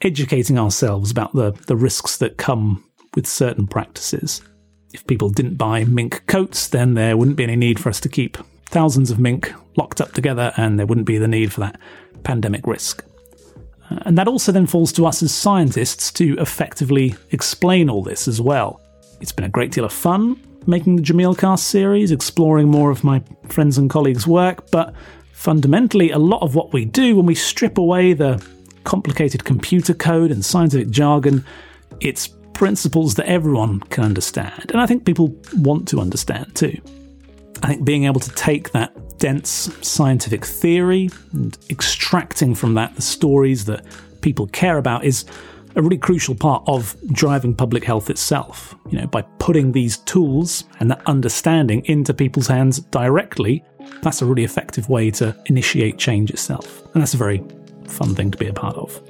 educating 0.02 0.58
ourselves 0.58 1.10
about 1.10 1.32
the, 1.34 1.52
the 1.66 1.76
risks 1.76 2.16
that 2.18 2.38
come 2.38 2.84
with 3.14 3.26
certain 3.26 3.66
practices. 3.66 4.42
If 4.92 5.06
people 5.06 5.28
didn't 5.28 5.56
buy 5.56 5.84
mink 5.84 6.26
coats, 6.26 6.68
then 6.68 6.94
there 6.94 7.16
wouldn't 7.16 7.36
be 7.36 7.44
any 7.44 7.56
need 7.56 7.78
for 7.78 7.88
us 7.88 8.00
to 8.00 8.08
keep 8.08 8.38
thousands 8.66 9.10
of 9.10 9.18
mink 9.18 9.52
locked 9.76 10.00
up 10.00 10.12
together, 10.12 10.52
and 10.56 10.78
there 10.78 10.86
wouldn't 10.86 11.06
be 11.06 11.18
the 11.18 11.28
need 11.28 11.52
for 11.52 11.60
that 11.60 11.78
pandemic 12.22 12.66
risk. 12.66 13.04
And 13.90 14.16
that 14.16 14.28
also 14.28 14.52
then 14.52 14.66
falls 14.66 14.92
to 14.92 15.06
us 15.06 15.22
as 15.22 15.34
scientists 15.34 16.12
to 16.12 16.36
effectively 16.38 17.14
explain 17.30 17.90
all 17.90 18.02
this 18.02 18.28
as 18.28 18.40
well. 18.40 18.80
It's 19.20 19.32
been 19.32 19.44
a 19.44 19.50
great 19.50 19.72
deal 19.72 19.84
of 19.84 19.92
fun 19.92 20.40
making 20.66 20.96
the 20.96 21.02
Jameel 21.02 21.36
Cast 21.36 21.68
series, 21.68 22.10
exploring 22.10 22.68
more 22.68 22.90
of 22.90 23.04
my 23.04 23.22
friends 23.48 23.78
and 23.78 23.88
colleagues' 23.88 24.26
work, 24.26 24.70
but 24.70 24.94
fundamentally, 25.32 26.10
a 26.10 26.18
lot 26.18 26.42
of 26.42 26.54
what 26.54 26.72
we 26.72 26.84
do 26.84 27.16
when 27.16 27.26
we 27.26 27.34
strip 27.34 27.78
away 27.78 28.12
the 28.12 28.44
complicated 28.84 29.44
computer 29.44 29.94
code 29.94 30.30
and 30.30 30.44
scientific 30.44 30.90
jargon, 30.90 31.44
it's 32.00 32.28
principles 32.54 33.14
that 33.14 33.26
everyone 33.26 33.80
can 33.80 34.04
understand. 34.04 34.70
And 34.70 34.80
I 34.80 34.86
think 34.86 35.04
people 35.04 35.34
want 35.56 35.88
to 35.88 36.00
understand 36.00 36.54
too. 36.54 36.78
I 37.62 37.68
think 37.68 37.84
being 37.84 38.04
able 38.04 38.20
to 38.20 38.30
take 38.30 38.72
that 38.72 39.18
dense 39.18 39.70
scientific 39.82 40.44
theory 40.44 41.10
and 41.32 41.56
extracting 41.68 42.54
from 42.54 42.74
that 42.74 42.94
the 42.96 43.02
stories 43.02 43.66
that 43.66 43.84
people 44.22 44.46
care 44.48 44.78
about 44.78 45.04
is 45.04 45.24
a 45.76 45.82
really 45.82 45.98
crucial 45.98 46.34
part 46.34 46.64
of 46.66 46.96
driving 47.12 47.54
public 47.54 47.84
health 47.84 48.10
itself. 48.10 48.74
You 48.90 49.00
know, 49.00 49.06
by 49.06 49.22
putting 49.38 49.72
these 49.72 49.98
tools 49.98 50.64
and 50.80 50.90
that 50.90 51.02
understanding 51.06 51.84
into 51.84 52.12
people's 52.12 52.48
hands 52.48 52.80
directly, 52.80 53.64
that's 54.02 54.22
a 54.22 54.26
really 54.26 54.44
effective 54.44 54.88
way 54.88 55.10
to 55.12 55.36
initiate 55.46 55.98
change 55.98 56.30
itself. 56.30 56.82
And 56.94 57.02
that's 57.02 57.14
a 57.14 57.18
very 57.18 57.42
fun 57.86 58.14
thing 58.14 58.30
to 58.30 58.38
be 58.38 58.48
a 58.48 58.52
part 58.52 58.76
of. 58.76 59.00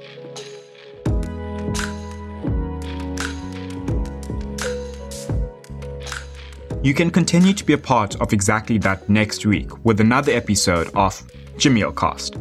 You 6.83 6.95
can 6.95 7.11
continue 7.11 7.53
to 7.53 7.63
be 7.63 7.73
a 7.73 7.77
part 7.77 8.19
of 8.19 8.33
exactly 8.33 8.79
that 8.79 9.07
next 9.07 9.45
week 9.45 9.85
with 9.85 9.99
another 9.99 10.31
episode 10.31 10.87
of 10.95 11.21
Jameel 11.57 11.95
Cast. 11.95 12.37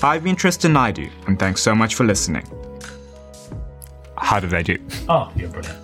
I've 0.00 0.22
been 0.22 0.36
Tristan 0.36 0.74
Naidoo, 0.74 1.10
and 1.26 1.40
thanks 1.40 1.60
so 1.60 1.74
much 1.74 1.96
for 1.96 2.04
listening. 2.04 2.46
How 4.16 4.38
did 4.38 4.54
I 4.54 4.62
do? 4.62 4.78
Oh, 5.08 5.32
you're 5.34 5.48
brilliant. 5.48 5.83